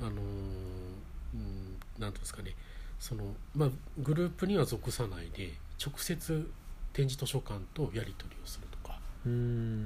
[0.00, 2.54] あのうんなんていうんですかね。
[3.00, 5.52] その、まあ、グループには属さないで
[5.84, 6.50] 直接
[6.92, 8.98] 展示図書館とやり取りをするとか。
[9.24, 9.28] って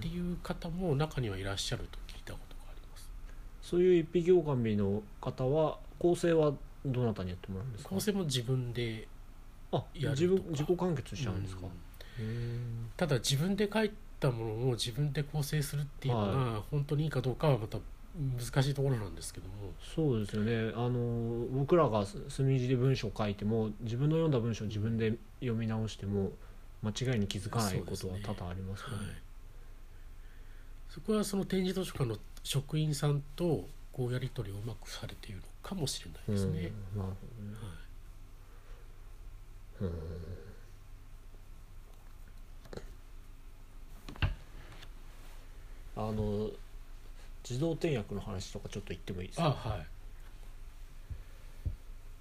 [0.08, 3.08] いう方も中にはいらっしゃると聞いたことがあります
[3.68, 6.52] そういう一匹狼の方は構成は
[6.86, 7.90] どなたにやってもらうんですか？
[7.90, 9.06] 構成も自分で
[9.72, 11.62] あ自分自己完結しちゃうんですか、
[12.96, 13.90] ただ自分で書い
[14.20, 17.78] たものを自分で構成するっていうのが本当にいいかどうかはまた
[18.16, 19.54] 難しいところなんですけども。
[19.94, 20.72] そうですよね。
[20.74, 26.32] あの僕らが墨字で文章を書いても自分の読んだ文章を自分で読み直しても
[26.82, 29.06] 間違いに気づかないことは多々ありますね、ねはい、
[30.98, 36.72] そこはその展示図書館の職員さんとこうやり取りをうまくされているのかもしれないですね。
[36.96, 37.14] なるほ
[39.80, 39.92] どね、
[45.96, 46.50] はい、あの
[47.48, 49.44] 自動転訳の話とかちょっと言ってもいいですか？
[49.50, 49.86] はい。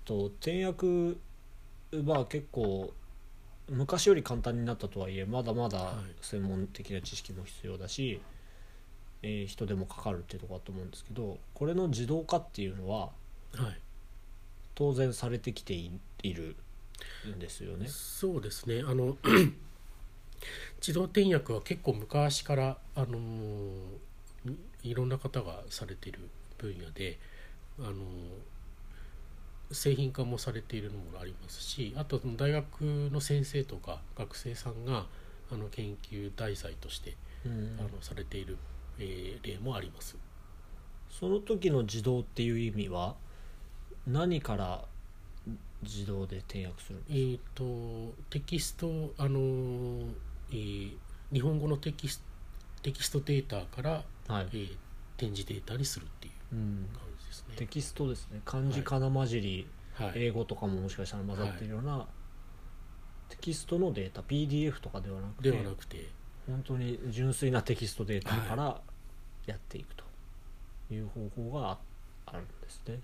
[0.06, 1.16] と転訳
[2.06, 2.94] は結構
[3.70, 8.22] 昔より簡単になったとはいえまだまだ専門的な知識も必要だし、はい、
[9.28, 13.10] えー、人手もかかるっていうところだと思うんですけどこれの自動化っていうのは、
[13.56, 13.80] はい、
[14.74, 15.92] 当然されてきてい
[16.34, 16.56] る
[17.36, 17.88] んですよね。
[17.90, 18.84] そうですね。
[18.88, 19.18] あの
[20.80, 27.20] 自動転訳は結構昔から、あのー、いろんな方がされている分野で
[27.80, 27.96] あの
[29.72, 35.08] 製品化もされているのもありますしあと大学の先生とか学生さんが
[35.52, 37.16] あの研究題材として、
[37.46, 38.58] うん、あのされている、
[39.00, 40.18] えー、例もあります。
[41.10, 43.16] その時の自動っていう意味は
[44.06, 44.86] 何から
[45.84, 47.14] 自動で転訳するんですか？
[47.14, 47.40] えー
[48.12, 49.40] と、テキストあの、
[50.52, 50.96] えー、
[51.32, 52.24] 日本語のテキス
[52.82, 54.78] テキストデータからはい、えー、
[55.18, 58.42] 展示データにするっていう感じですね、うん、テキストですね。
[58.46, 62.08] 漢字かな混じり、はい、英語とかももしかしたら混ざってるような、は
[63.30, 66.08] い、テキストのデータ PDF とかではなくてではなくて
[66.48, 68.82] 本当に純粋なテキストデータから
[69.46, 70.04] やっていくと
[70.94, 71.78] いう方法が
[72.26, 73.00] あるんですね。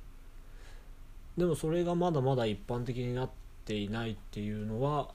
[1.37, 3.29] でもそれがまだまだ一般的になっ
[3.65, 5.09] ていないっていうのは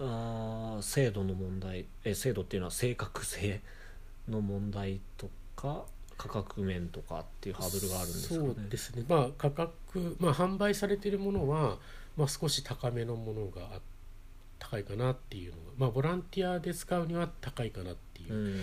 [0.00, 3.60] あ制度の問題え制度っていうのは正確性
[4.28, 5.84] の問題とか
[6.16, 8.40] 価格面とかっていうハードルがあるんですかね。
[8.54, 9.04] そうですね。
[9.08, 11.78] まあ価格まあ販売されているものは、
[12.16, 13.80] まあ、少し高めのものが
[14.70, 18.60] 高いかなっていうのがまあボランティアで使うには高いかなっていう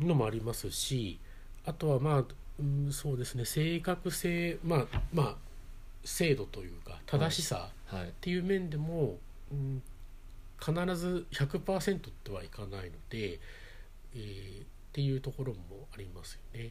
[0.00, 1.18] のもありますし、
[1.64, 2.24] あとはまあ、
[2.60, 5.36] うん、そうですね正確性まあまあ
[6.04, 9.16] 精度というか正しさっていう面でも、はいはい、
[9.52, 9.82] うん、
[10.86, 13.40] 必ず100%ってはいかないので、
[14.14, 16.70] えー、っていうところもありますよね。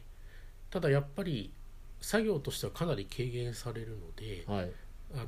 [0.70, 1.52] ただやっぱり
[2.00, 4.70] 作業としてはかなり軽減されるので、はい、
[5.14, 5.24] あの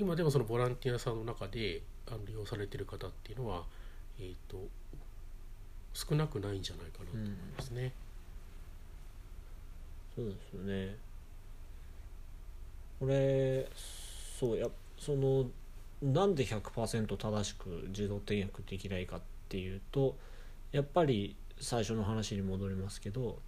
[0.00, 3.64] 今でもそのボランティアさんの中であの利用されてる方っていうのは、
[4.18, 4.66] えーと、
[5.92, 7.92] 少なくないんじゃないかなと思いますね。
[10.16, 10.96] うん、そうですよね。
[12.98, 13.68] これ
[14.38, 15.46] そうやその
[16.02, 19.20] なんで100%正しく自動転訳できないかっ
[19.50, 20.16] ていうと
[20.72, 23.38] やっぱり最初の話に戻りますけど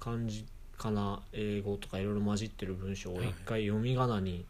[0.00, 0.46] 漢字
[0.78, 4.44] かな英語とかいろいろ混じってる文章を一回読み仮名に、はい、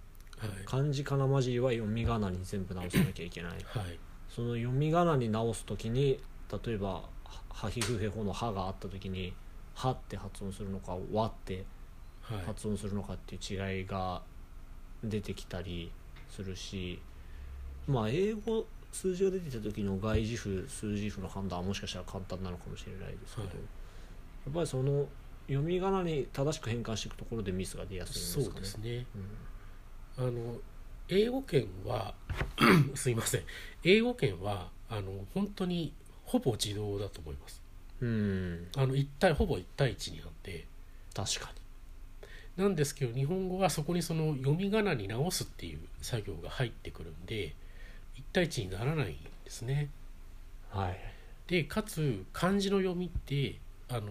[0.64, 6.20] 漢字かな混じりは読み仮名に全部直さなきゃいけない、はい、その読み仮名に直す時に
[6.64, 7.02] 例えば
[7.50, 9.32] 「はひふへほ」の「は」があった時に
[9.74, 11.64] 「は」って発音するのか「わ」って
[12.46, 14.22] 発音するのかっていう違いが
[15.02, 15.90] 出てきたり
[16.28, 17.00] するし
[17.86, 23.62] まあ英語数字が出てきた時の外字符数字符の判断はもしかしたら簡単なのかもしれないですけど、はい、や
[24.50, 25.06] っぱりその
[25.46, 28.44] 読み仮名に正しく変換していくところでミスが出やすいんですかね。
[28.44, 29.24] そうですね、うん、
[30.18, 30.56] あの
[31.08, 32.14] 英語圏は
[32.94, 33.42] すいません
[33.84, 35.92] 英語圏はあの本当に
[36.24, 37.62] ほぼ自動だと思います。
[38.00, 40.66] うんあの1対ほぼ1対1になって
[41.14, 41.50] 確か
[42.56, 47.54] になんですけど日本語はそこにその読み仮名に直すっていう作業が入ってくるんで
[48.16, 49.88] 1対1にならないんですね。
[50.70, 50.98] はい、
[51.46, 53.58] でかつ漢字の読みって
[53.88, 54.10] あの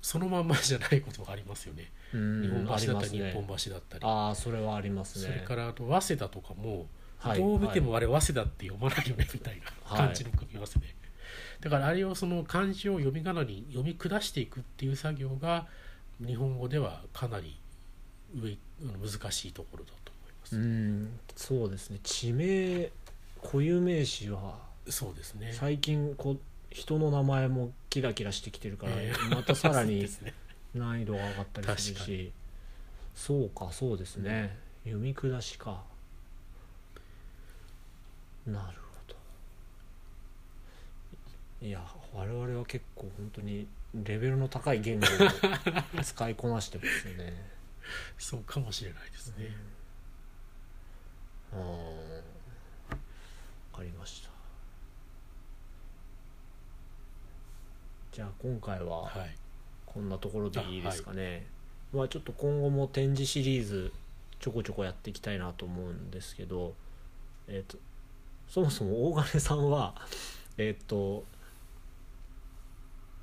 [0.00, 1.90] そのまんまじゃないことがありますよね。
[2.16, 4.04] 日本橋だったり、日本橋だったり。
[4.04, 5.26] ああそれはありますね。
[5.26, 6.86] それからあと早稲田とかも、
[7.18, 10.86] はい、どう見てもあれ早稲田って読まないよねみたいな漢字の組み合わせで。
[11.60, 15.66] だからあれをその漢字を読み仮名に読み下していくっていう作業が
[16.24, 17.58] 日本語ではかなり
[18.34, 20.56] 上難しいところだと思います。
[20.56, 21.18] うん。
[21.34, 21.98] そうですね。
[22.02, 22.90] 地名
[23.42, 24.58] 固有名詞は
[24.88, 25.52] そうですね。
[25.52, 26.36] 最近こ
[26.70, 30.06] 人の名前もキラキラしてきてるから、えー、またさらに
[30.76, 32.32] 難易度が上がったりするし。
[33.14, 35.82] そうかそうですね、うん、読み下しか。
[38.46, 39.14] なるほ
[41.62, 41.66] ど。
[41.66, 41.80] いや
[42.14, 47.32] 我々は結構本当にレベルの高い言語を使いこなしてますよね。
[48.18, 49.56] そうかもしれないですね。
[51.52, 51.58] うん。
[51.58, 51.64] 分
[53.72, 54.30] かりました。
[58.12, 59.10] じゃあ今回は
[59.96, 61.42] こんなところでいいですかね、はい、
[61.94, 63.90] まあちょっと今後も展示シリーズ
[64.38, 66.74] ちょこちょこやっていきたいなと思うんですけど
[67.48, 67.78] えっ、ー、と
[68.46, 69.94] そもそも大金さんは
[70.58, 71.24] えっ、ー、と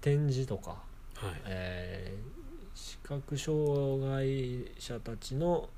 [0.01, 0.71] 展示とか、
[1.15, 1.41] はい。
[1.45, 5.69] えー、視覚障害者たちの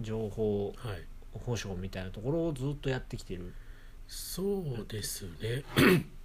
[0.00, 0.74] 情報
[1.44, 3.54] 保障みたいなところをずっとやってきてる。
[4.08, 5.62] そうですね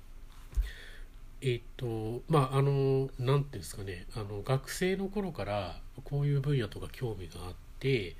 [1.47, 4.07] えっとまああのなんていうんですかね。
[4.15, 8.15] あの学生の頃からこういう分野とか興味があって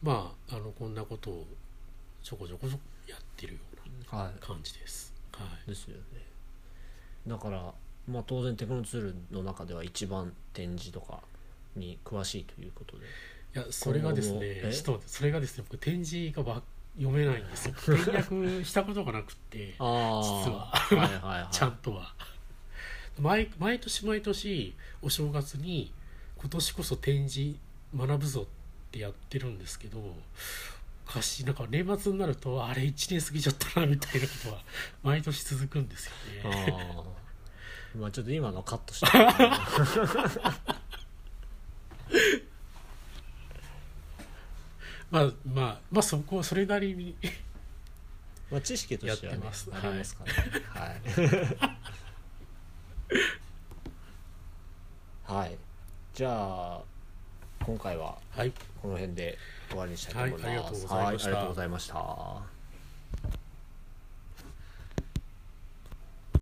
[0.00, 1.46] まああのこんなことを
[2.22, 2.68] ちょこちょこ
[3.08, 3.58] やってるよ
[4.12, 5.12] うな感じです。
[5.32, 6.02] はい、はい、ですよね。
[7.26, 7.74] だから
[8.08, 11.20] まあ、当然テクノツールの中では一番展示とか
[11.76, 13.04] に詳しいということで。
[13.04, 16.62] いやそれがですねちょっとそれがですね僕展示がば
[16.96, 17.74] 読めないんですよ。
[17.76, 20.70] 転訳したことがなくて実は。
[20.72, 22.14] はいはい、はい、 ちゃんとは
[23.20, 25.92] 毎毎年毎年お正月に
[26.36, 27.56] 今年こそ展示
[27.96, 34.62] 学ぶぞってやってるんですけどおかしいなんか年末になるとあれ1年過ぎちゃったなみたいなことは
[35.02, 36.12] 毎年続くんですよ
[36.50, 36.74] ね。
[37.96, 39.06] まあちょっと今のカットして。
[45.10, 47.16] まあまあまあそこはそれなりに
[48.50, 50.02] まあ知識としては、ね、ありますからね。
[50.68, 51.78] はい、はい、
[56.18, 56.82] じゃあ
[57.64, 58.18] 今回は
[58.82, 62.42] この辺で終わりにしたいと思います、はい、ありがとうございました、